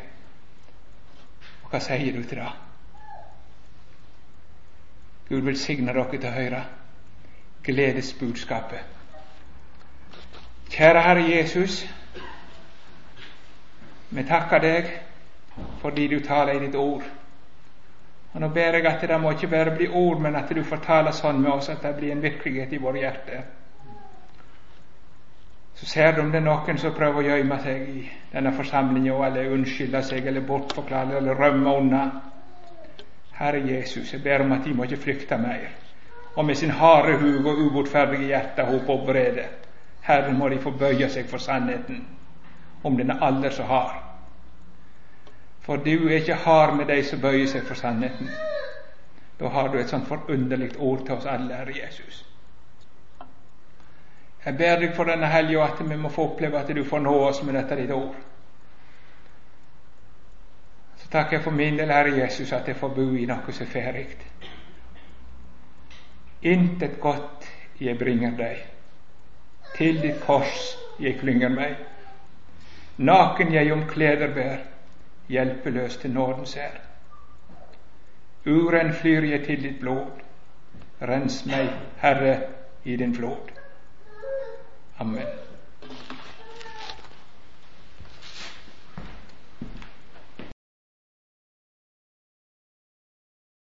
[1.63, 2.53] Og hva sier du til det?
[5.29, 6.63] Gud velsigne dere til å høre
[7.65, 8.81] gledesbudskapet.
[10.71, 11.83] Kjære Herre Jesus,
[14.11, 14.91] vi takker deg
[15.83, 17.05] fordi du taler i ditt ord.
[18.33, 20.83] Og Nå ber jeg at det må ikke bare bli ord, men at du får
[20.85, 23.47] tale sånn med oss at det blir en virkelighet i våre hjerter.
[25.75, 28.01] Så ser du om det er noen som prøver å gjemme seg i
[28.33, 32.01] denne forsamlingen, eller unnskylde seg, eller bortforklare, eller rømme unna.
[33.39, 35.69] Herre Jesus, jeg ber om at de må ikke flykte mer,
[36.35, 39.47] og med sin harde hug og ubotferdige hjerte hope opp vrede.
[40.03, 42.03] Herre, må de få bøye seg for sannheten,
[42.83, 44.08] om den er aldri så hard.
[45.69, 48.31] For du er ikke hard med de som bøyer seg for sannheten.
[49.41, 52.23] Da har du et sånt forunderlig ord til oss alle, Herre Jesus.
[54.47, 57.13] Jeg ber deg for denne helga at vi må få oppleve at du får nå
[57.27, 58.17] oss med dette ditt ord.
[61.03, 63.69] Så takker jeg for min del, Herre Jesus, at jeg får bo i noe så
[63.69, 64.07] ferdig.
[66.49, 67.45] Intet godt
[67.81, 68.65] jeg bringer deg,
[69.77, 70.65] til ditt kors
[70.97, 71.77] jeg klynger meg.
[72.97, 74.65] Naken jeg om kleder bær,
[75.29, 76.79] hjelpeløs til nådens hær.
[78.47, 80.23] Uren flyr jeg til ditt blod,
[81.03, 81.69] rens meg,
[82.01, 82.41] Herre,
[82.85, 83.53] i din flod.
[84.99, 85.48] Amen.